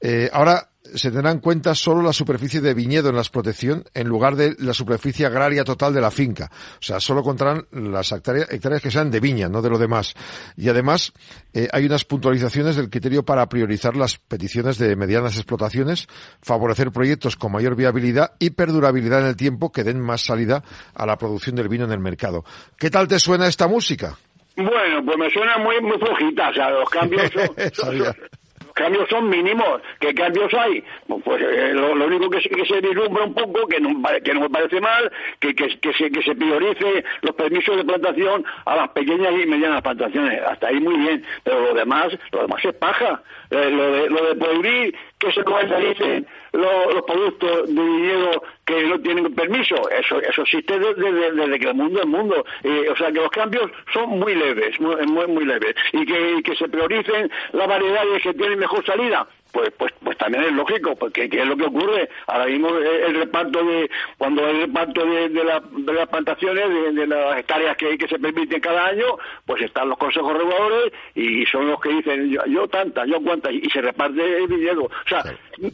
[0.00, 4.08] Eh, ahora se tendrá en cuenta solo la superficie de viñedo en la explotación en
[4.08, 6.50] lugar de la superficie agraria total de la finca.
[6.52, 8.48] O sea, solo contarán las hectáreas,
[8.80, 10.14] que sean de viña, no de lo demás.
[10.56, 11.12] Y además,
[11.52, 16.06] eh, hay unas puntualizaciones del criterio para priorizar las peticiones de medianas explotaciones,
[16.40, 20.62] favorecer proyectos con mayor viabilidad y perdurabilidad en el tiempo que den más salida
[20.94, 22.44] a la producción del vino en el mercado.
[22.78, 24.16] ¿Qué tal te suena esta música?
[24.56, 27.30] Bueno, pues me suena muy, muy flojita, o sea, los cambios
[28.74, 29.80] cambios son mínimos.
[30.00, 30.84] ¿Qué cambios hay?
[31.06, 33.90] Pues eh, lo, único que, se vislumbra un poco, que no,
[34.22, 35.10] que no me parece mal,
[35.40, 39.46] que, que, que, se, que se priorice los permisos de plantación a las pequeñas y
[39.46, 40.42] medianas plantaciones.
[40.42, 41.24] Hasta ahí muy bien.
[41.42, 43.22] Pero lo demás, lo demás es paja.
[43.50, 48.82] Eh, lo, de, lo de prohibir que se comercialicen los, los productos de dinero que
[48.84, 52.44] no tienen permiso, eso eso existe desde, desde, que el mundo es mundo.
[52.62, 55.74] Eh, o sea que los cambios son muy leves, muy, muy, leves.
[55.92, 60.44] Y que, que se prioricen las variedades que tienen mejor salida, pues, pues, pues también
[60.44, 62.08] es lógico, porque ¿qué es lo que ocurre?
[62.26, 63.88] Ahora mismo el reparto de,
[64.18, 68.86] cuando hay reparto de, de, las plantaciones, de, las hectáreas que, que se permiten cada
[68.86, 73.22] año, pues están los consejos reguladores y son los que dicen yo, yo tantas, yo
[73.22, 74.86] cuántas, y se reparte el dinero.
[74.86, 75.22] O sea,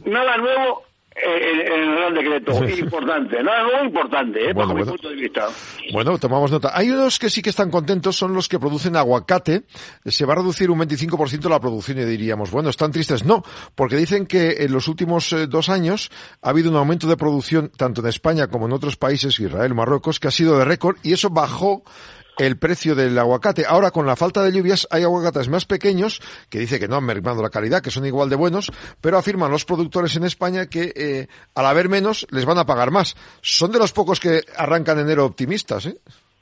[0.05, 0.83] nada nuevo
[1.23, 2.51] en el Real Decreto.
[2.67, 4.53] Importante, nada muy importante, ¿eh?
[4.53, 5.47] bueno, bajo mi punto de vista.
[5.93, 6.71] Bueno, tomamos nota.
[6.73, 9.63] Hay unos que sí que están contentos, son los que producen aguacate.
[10.05, 13.25] Se va a reducir un 25% la producción y diríamos, bueno, están tristes.
[13.25, 13.43] No,
[13.75, 16.11] porque dicen que en los últimos eh, dos años
[16.41, 20.19] ha habido un aumento de producción, tanto en España como en otros países, Israel, Marruecos,
[20.19, 21.83] que ha sido de récord y eso bajó
[22.37, 23.65] el precio del aguacate.
[23.67, 27.05] Ahora, con la falta de lluvias, hay aguacates más pequeños que dice que no han
[27.05, 28.71] mermado la calidad, que son igual de buenos,
[29.01, 32.91] pero afirman los productores en España que eh, al haber menos les van a pagar
[32.91, 33.15] más.
[33.41, 35.95] Son de los pocos que arrancan enero optimistas, ¿eh?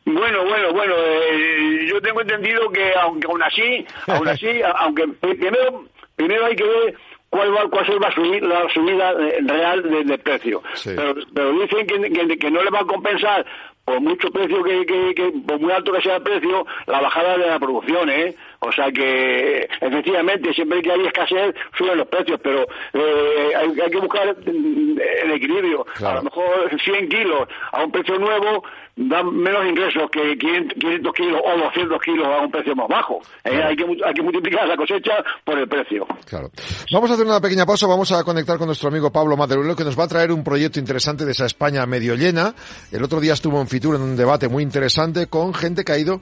[0.06, 5.86] Bueno, bueno, bueno, eh, yo tengo entendido que aunque aún así, aún así, aunque primero,
[6.16, 6.96] primero hay que ver
[7.30, 10.64] cuál va, cuál va a subir la subida eh, real del precio.
[10.84, 13.46] Pero, pero, dicen que, que, no le va a compensar
[13.90, 14.86] por mucho precio que,
[15.16, 18.36] que, por muy alto que sea el precio, la bajada de la producción, ¿eh?
[18.62, 23.98] O sea que, efectivamente, siempre que hay escasez, suben los precios, pero eh, hay, que
[23.98, 25.86] buscar el equilibrio.
[26.04, 28.64] A lo mejor 100 kilos a un precio nuevo
[29.00, 33.22] dan menos ingresos que 500 kilos o 200 kilos a un precio más bajo.
[33.46, 36.06] Eh, hay, que, hay que multiplicar la cosecha por el precio.
[36.26, 36.52] Claro.
[36.92, 39.86] Vamos a hacer una pequeña pausa, vamos a conectar con nuestro amigo Pablo Maderuelo, que
[39.86, 42.54] nos va a traer un proyecto interesante de esa España medio llena.
[42.92, 45.98] El otro día estuvo en Fitur en un debate muy interesante con gente que ha
[45.98, 46.20] ido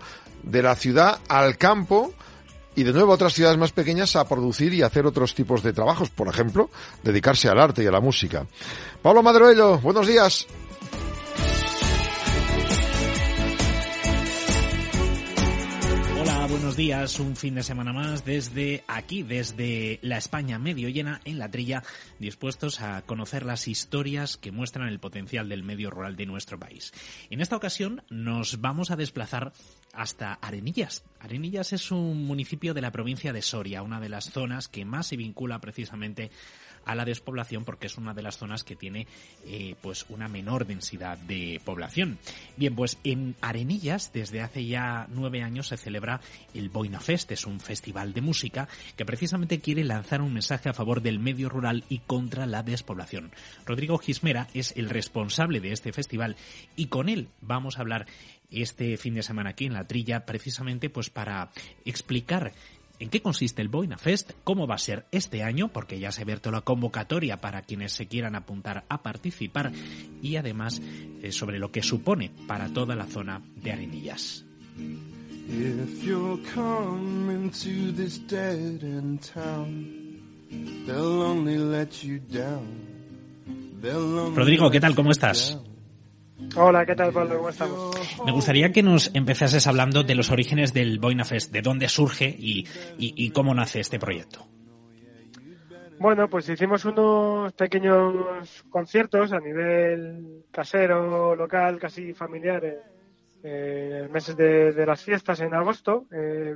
[0.50, 2.14] de la ciudad al campo
[2.76, 5.74] y de nuevo a otras ciudades más pequeñas a producir y hacer otros tipos de
[5.74, 6.70] trabajos, por ejemplo,
[7.04, 8.46] dedicarse al arte y a la música.
[9.02, 10.48] Pablo Maderuelo, buenos días.
[16.48, 17.20] buenos días.
[17.20, 21.84] Un fin de semana más desde aquí, desde la España medio llena en la trilla,
[22.20, 26.94] dispuestos a conocer las historias que muestran el potencial del medio rural de nuestro país.
[27.30, 29.52] En esta ocasión nos vamos a desplazar
[29.98, 31.04] hasta Arenillas.
[31.20, 35.08] Arenillas es un municipio de la provincia de Soria, una de las zonas que más
[35.08, 36.30] se vincula precisamente
[36.88, 39.08] a la despoblación porque es una de las zonas que tiene
[39.46, 42.18] eh, pues una menor densidad de población.
[42.56, 46.22] Bien, pues en Arenillas desde hace ya nueve años se celebra
[46.54, 50.74] el Boina Fest, es un festival de música que precisamente quiere lanzar un mensaje a
[50.74, 53.32] favor del medio rural y contra la despoblación.
[53.66, 56.38] Rodrigo Gismera es el responsable de este festival
[56.76, 58.06] y con él vamos a hablar
[58.50, 61.52] este fin de semana aquí en la trilla precisamente pues para
[61.86, 62.54] explicar
[63.00, 66.22] en qué consiste el Boina Fest, cómo va a ser este año, porque ya se
[66.22, 69.72] ha abierto la convocatoria para quienes se quieran apuntar a participar
[70.22, 70.82] y además
[71.22, 74.46] eh, sobre lo que supone para toda la zona de Arenillas.
[84.36, 84.96] Rodrigo, ¿qué tal?
[84.96, 85.58] ¿Cómo estás?
[86.56, 87.38] Hola, ¿qué tal, Pablo?
[87.38, 88.22] ¿Cómo estamos?
[88.26, 92.36] Me gustaría que nos empezases hablando de los orígenes del Boina Fest, de dónde surge
[92.38, 94.46] y, cómo nace este proyecto.
[96.00, 102.64] Bueno, pues hicimos unos pequeños conciertos a nivel casero, local, casi familiar,
[103.44, 106.06] eh, en meses de, las fiestas en agosto.
[106.12, 106.56] Eh,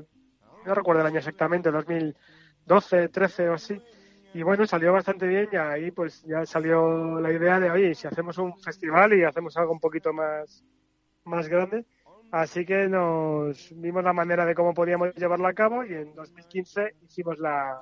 [0.64, 3.82] no recuerdo el año exactamente, 2012, 13 o así.
[4.34, 8.08] Y bueno, salió bastante bien y ahí pues ya salió la idea de, oye, si
[8.08, 10.64] hacemos un festival y hacemos algo un poquito más,
[11.26, 11.86] más grande.
[12.32, 16.96] Así que nos vimos la manera de cómo podíamos llevarlo a cabo y en 2015
[17.02, 17.82] hicimos la,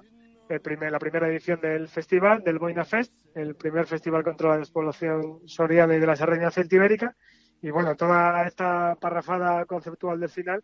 [0.49, 4.57] el primer, la primera edición del festival, del Boina Fest, el primer festival contra la
[4.57, 7.15] despoblación soriana y de la serranía celtibérica.
[7.61, 10.63] Y bueno, toda esta parrafada conceptual del final,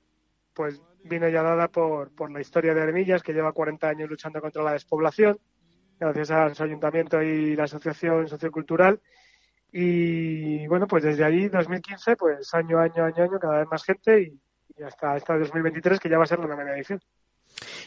[0.56, 4.42] pues vino ya dada por, por la historia de Armillas, que lleva 40 años luchando
[4.42, 5.38] contra la despoblación,
[6.00, 9.00] gracias a su ayuntamiento y la asociación sociocultural.
[9.72, 14.22] Y bueno, pues desde ahí, 2015, pues año, año, año, año, cada vez más gente
[14.22, 17.02] y, hasta, hasta 2023, que ya va a ser la novena edición.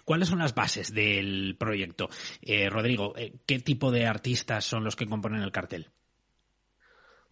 [0.05, 2.09] ¿Cuáles son las bases del proyecto?
[2.43, 5.91] Eh, Rodrigo, eh, ¿qué tipo de artistas son los que componen el cartel?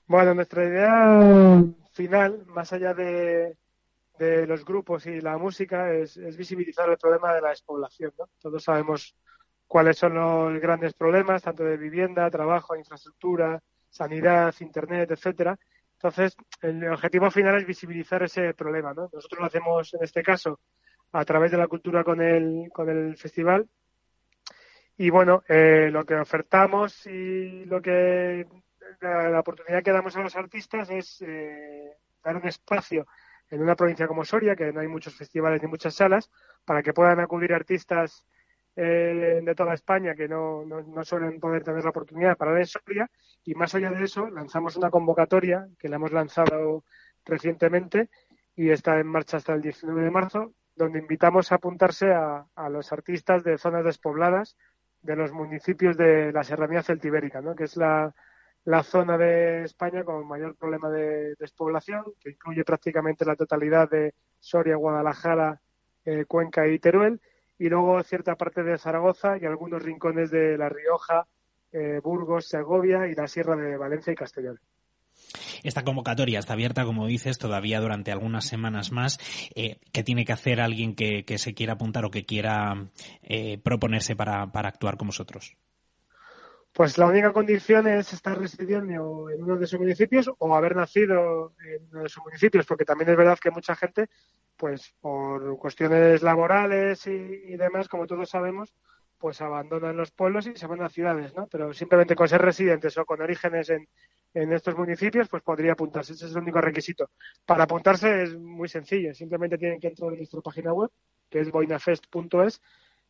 [0.07, 1.63] Bueno, nuestra idea
[1.93, 3.57] final, más allá de,
[4.19, 8.13] de los grupos y la música, es, es, visibilizar el problema de la despoblación.
[8.19, 8.29] ¿no?
[8.41, 9.17] Todos sabemos
[9.67, 13.61] cuáles son los grandes problemas, tanto de vivienda, trabajo, infraestructura,
[13.91, 15.59] sanidad, internet, etcétera.
[15.95, 19.09] Entonces, el objetivo final es visibilizar ese problema, ¿no?
[19.13, 20.61] Nosotros lo hacemos en este caso
[21.13, 23.67] a través de la cultura con el, con el festival.
[24.99, 28.47] Y bueno, eh, lo que ofertamos y lo que
[29.01, 31.93] la, oportunidad que damos a los artistas es eh,
[32.25, 33.07] dar un espacio
[33.51, 36.31] en una provincia como Soria, que no hay muchos festivales ni muchas salas,
[36.65, 38.25] para que puedan acudir artistas
[38.77, 43.11] eh, de toda España que no, no, suelen poder tener la oportunidad para la historia
[43.43, 46.85] y más allá de eso lanzamos una convocatoria que la hemos lanzado
[47.25, 48.11] recientemente
[48.55, 52.93] y está en marcha hasta el 19 de marzo donde invitamos a apuntarse a, los
[52.93, 54.59] artistas de zonas despobladas
[55.01, 57.57] de los municipios de la Serranía Celtibérica, ¿no?
[57.57, 58.15] que es la,
[58.65, 64.13] la zona de España con mayor problema de despoblación, que incluye prácticamente la totalidad de
[64.39, 65.63] Soria, Guadalajara,
[66.05, 67.21] eh, Cuenca y Teruel,
[67.59, 71.27] y luego cierta parte de Zaragoza y algunos rincones de La Rioja,
[71.73, 74.59] eh, Burgos, Segovia y la Sierra de Valencia y Castellón.
[75.63, 79.19] Esta convocatoria está abierta, como dices, todavía durante algunas semanas más.
[79.55, 82.89] Eh, ¿Qué tiene que hacer alguien que, se quiera apuntar o que quiera
[83.23, 85.57] eh, proponerse para, actuar con vosotros?
[86.77, 91.55] Pues la única condición es estar residiendo en uno de sus municipios o haber nacido
[91.65, 94.11] en uno de sus municipios, porque también es verdad que mucha gente
[94.59, 98.75] pues por cuestiones laborales y, demás, como todos sabemos,
[99.17, 101.47] pues abandonan los pueblos y se van a ciudades, ¿no?
[101.47, 103.89] Pero simplemente con ser residentes o con orígenes en,
[104.35, 106.13] en estos municipios, pues podría apuntarse.
[106.13, 107.09] Ese es el único requisito.
[107.47, 109.15] Para apuntarse es muy sencillo.
[109.15, 110.91] Simplemente tienen que entrar en nuestra página web,
[111.31, 112.61] que es boinafest.es,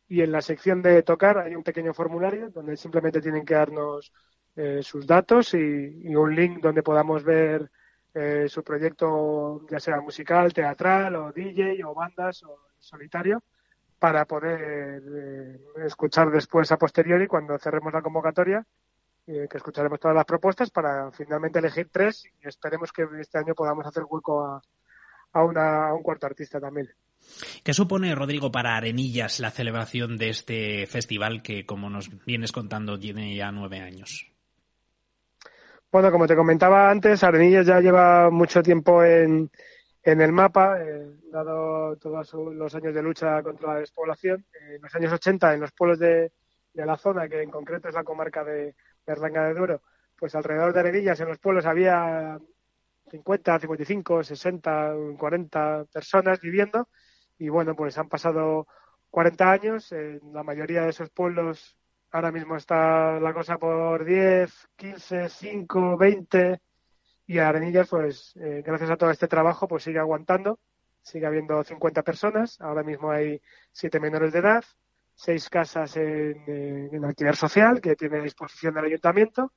[0.09, 4.11] y en la sección de tocar hay un pequeño formulario donde simplemente tienen que darnos
[4.55, 7.69] eh, sus datos y, un link donde podamos ver
[8.13, 13.43] eh, su proyecto, ya sea musical, teatral o DJ o bandas o solitario,
[13.99, 18.65] para poder eh, escuchar después a posteriori cuando cerremos la convocatoria,
[19.25, 23.85] que escucharemos todas las propuestas para finalmente elegir tres y esperemos que este año podamos
[23.85, 24.61] hacer hueco a,
[25.33, 26.87] a, una, a un cuarto artista también.
[27.63, 32.99] ¿Qué supone, Rodrigo, para Arenillas la celebración de este festival que, como nos vienes contando,
[32.99, 34.31] tiene ya nueve años?
[35.91, 39.49] Bueno, como te comentaba antes, Arenillas ya lleva mucho tiempo en,
[40.03, 44.45] el mapa, eh, dado todos los años de lucha contra la despoblación.
[44.69, 46.31] en los años 80, en los pueblos de,
[46.73, 48.75] la zona, que en concreto es la comarca de,
[49.05, 49.81] de de Duero,
[50.15, 52.37] pues alrededor de Arenillas en los pueblos había
[53.09, 56.87] 50, 55, 60, 40 personas viviendo
[57.37, 58.67] y bueno, pues han pasado
[59.11, 61.77] 40 años, en la mayoría de esos pueblos
[62.11, 66.61] ahora mismo está la cosa por 10, 15, 5, 20
[67.27, 70.59] y Arenillas, pues eh, gracias a todo este trabajo, pues sigue aguantando,
[71.01, 74.63] sigue habiendo 50 personas, ahora mismo hay 7 menores de edad,
[75.15, 79.51] 6 casas en, eh, en alquiler social que tiene a disposición del ayuntamiento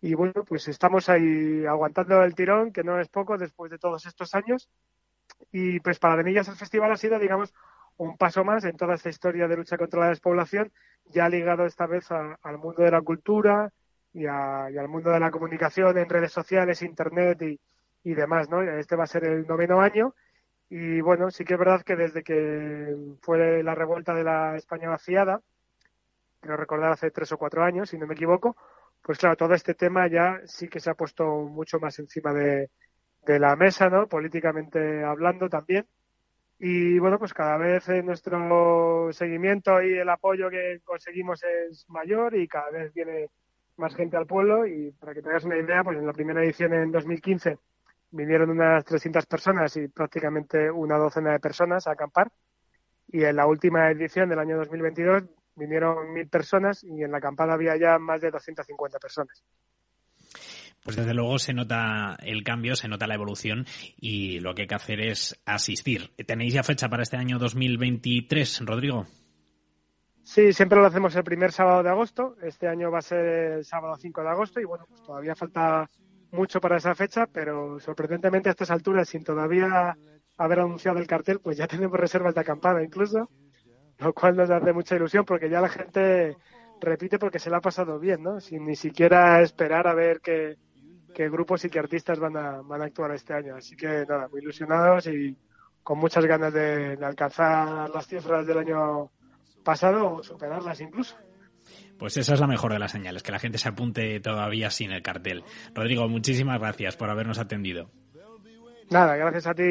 [0.00, 4.06] y bueno, pues estamos ahí aguantando el tirón, que no es poco después de todos
[4.06, 4.68] estos años.
[5.52, 7.54] Y pues para Arenillas el festival ha sido, digamos,
[7.98, 10.72] un paso más en toda esta historia de lucha contra la despoblación,
[11.06, 13.72] ya ligado esta vez al mundo de la cultura
[14.12, 18.62] y, al mundo de la comunicación en redes sociales, internet y, demás, ¿no?
[18.62, 20.14] Este va a ser el noveno año
[20.70, 24.88] y bueno, sí que es verdad que desde que fue la revuelta de la España
[24.88, 25.42] vaciada,
[26.40, 28.56] quiero recordar hace tres o cuatro años, si no me equivoco,
[29.02, 32.70] pues claro, todo este tema ya sí que se ha puesto mucho más encima de,
[33.36, 34.06] la mesa, ¿no?
[34.06, 35.84] Políticamente hablando también.
[36.60, 42.46] Y bueno, pues cada vez nuestro seguimiento y el apoyo que conseguimos es mayor y
[42.48, 43.30] cada vez viene
[43.76, 44.66] más gente al pueblo.
[44.66, 47.58] Y para que tengas una idea, pues en la primera edición en 2015
[48.10, 52.30] vinieron unas 300 personas y prácticamente una docena de personas a acampar.
[53.08, 55.24] Y en la última edición del año 2022
[55.54, 59.42] vinieron mil personas y en la acampada había ya más de 250 personas.
[60.88, 63.66] Pues desde luego se nota el cambio, se nota la evolución
[64.00, 66.12] y lo que hay que hacer es asistir.
[66.26, 69.04] ¿Tenéis ya fecha para este año 2023, Rodrigo?
[70.22, 72.36] Sí, siempre lo hacemos el primer sábado de agosto.
[72.40, 73.26] Este año va a ser
[73.58, 75.90] el sábado 5 de agosto y bueno, pues todavía falta
[76.32, 79.94] mucho para esa fecha, pero sorprendentemente a estas alturas, sin todavía
[80.38, 83.28] haber anunciado el cartel, pues ya tenemos reservas de acampada incluso
[83.98, 86.36] lo cual nos hace mucha ilusión porque ya la gente
[86.80, 88.40] repite porque se la ha pasado bien, ¿no?
[88.40, 90.56] Sin ni siquiera esperar a ver qué,
[91.26, 93.56] grupos y qué artistas van a, van a actuar este año.
[93.56, 95.36] Así que nada, muy ilusionados y
[95.82, 99.10] con muchas ganas de, alcanzar las cifras del año
[99.64, 101.16] pasado o superarlas incluso.
[101.98, 104.92] Pues esa es la mejor de las señales, que la gente se apunte todavía sin
[104.92, 105.42] el cartel.
[105.74, 107.90] Rodrigo, muchísimas gracias por habernos atendido.
[108.90, 109.64] Nada, gracias a ti,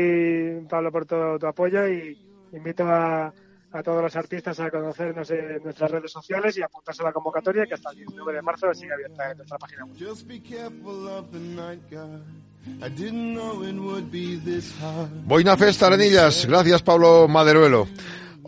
[0.70, 2.18] Pablo, por todo tu apoyo y
[2.52, 3.34] invito a,
[3.78, 7.65] a todos los artistas a conocernos en nuestras redes sociales y apuntarse a la convocatoria
[7.65, 9.95] que hasta el 19 de marzo sigue abierta en nuestra página web.
[15.25, 16.45] Boina Festa, Arenillas.
[16.45, 17.88] Gracias, Pablo Maderuelo.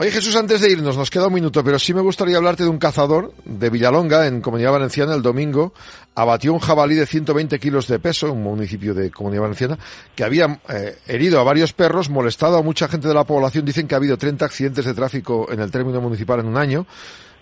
[0.01, 2.69] Oye Jesús, antes de irnos, nos queda un minuto, pero sí me gustaría hablarte de
[2.69, 5.73] un cazador de Villalonga, en Comunidad Valenciana, el domingo,
[6.15, 9.77] abatió un jabalí de 120 kilos de peso, un municipio de Comunidad Valenciana,
[10.15, 13.65] que había eh, herido a varios perros, molestado a mucha gente de la población.
[13.65, 16.87] Dicen que ha habido 30 accidentes de tráfico en el término municipal en un año,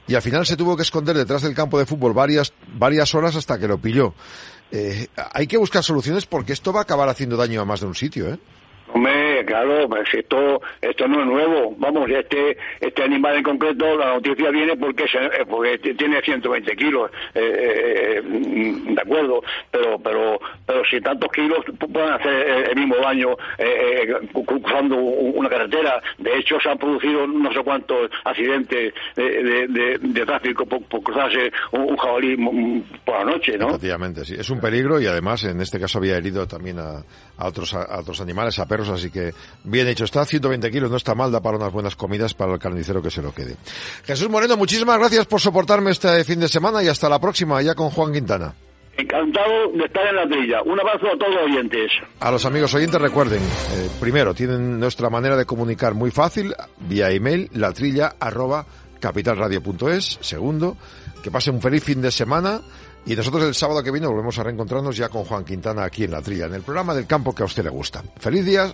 [0.08, 3.36] y al final se tuvo que esconder detrás del campo de fútbol varias, varias horas
[3.36, 4.16] hasta que lo pilló.
[4.72, 7.86] Eh, hay que buscar soluciones porque esto va a acabar haciendo daño a más de
[7.86, 8.40] un sitio, ¿eh?
[9.58, 11.76] Claro, pues esto, esto no es nuevo.
[11.80, 16.76] Vamos, este, este animal en concreto, la noticia viene porque, se, eh, porque tiene 120
[16.76, 19.42] kilos, eh, eh, mm, de acuerdo,
[19.72, 23.30] pero, pero, pero si tantos kilos pueden hacer el mismo daño
[24.46, 26.02] cruzando una carretera.
[26.20, 32.36] De hecho, se han producido no sé cuántos accidentes de, tráfico por, cruzarse un, jabalí
[33.04, 33.70] por la noche, ¿no?
[33.70, 34.36] Efectivamente, sí.
[34.38, 37.04] Es un peligro y además en este caso había herido también a,
[37.38, 39.32] a otros, a otros animales, a perros, así que
[39.64, 42.60] bien hecho está, 120 kilos, no está mal, da para unas buenas comidas para el
[42.60, 43.56] carnicero que se lo quede.
[44.06, 47.76] Jesús Moreno, muchísimas gracias por soportarme este fin de semana y hasta la próxima, ya
[47.76, 48.54] con Juan Quintana.
[48.98, 50.62] Encantado de estar en la trilla.
[50.64, 51.92] Un abrazo a todos los oyentes.
[52.20, 57.12] A los amigos oyentes recuerden, eh, primero, tienen nuestra manera de comunicar muy fácil, vía
[57.12, 58.66] email, latrilla arroba
[59.00, 60.18] capitalradio.es.
[60.22, 60.78] Segundo,
[61.22, 62.62] que pasen un feliz fin de semana
[63.06, 66.12] y nosotros el sábado que viene volvemos a reencontrarnos ya con Juan Quintana aquí en
[66.12, 68.04] La Trilla, en el programa del campo que a usted le gusta.
[68.20, 68.74] ¡Feliz día!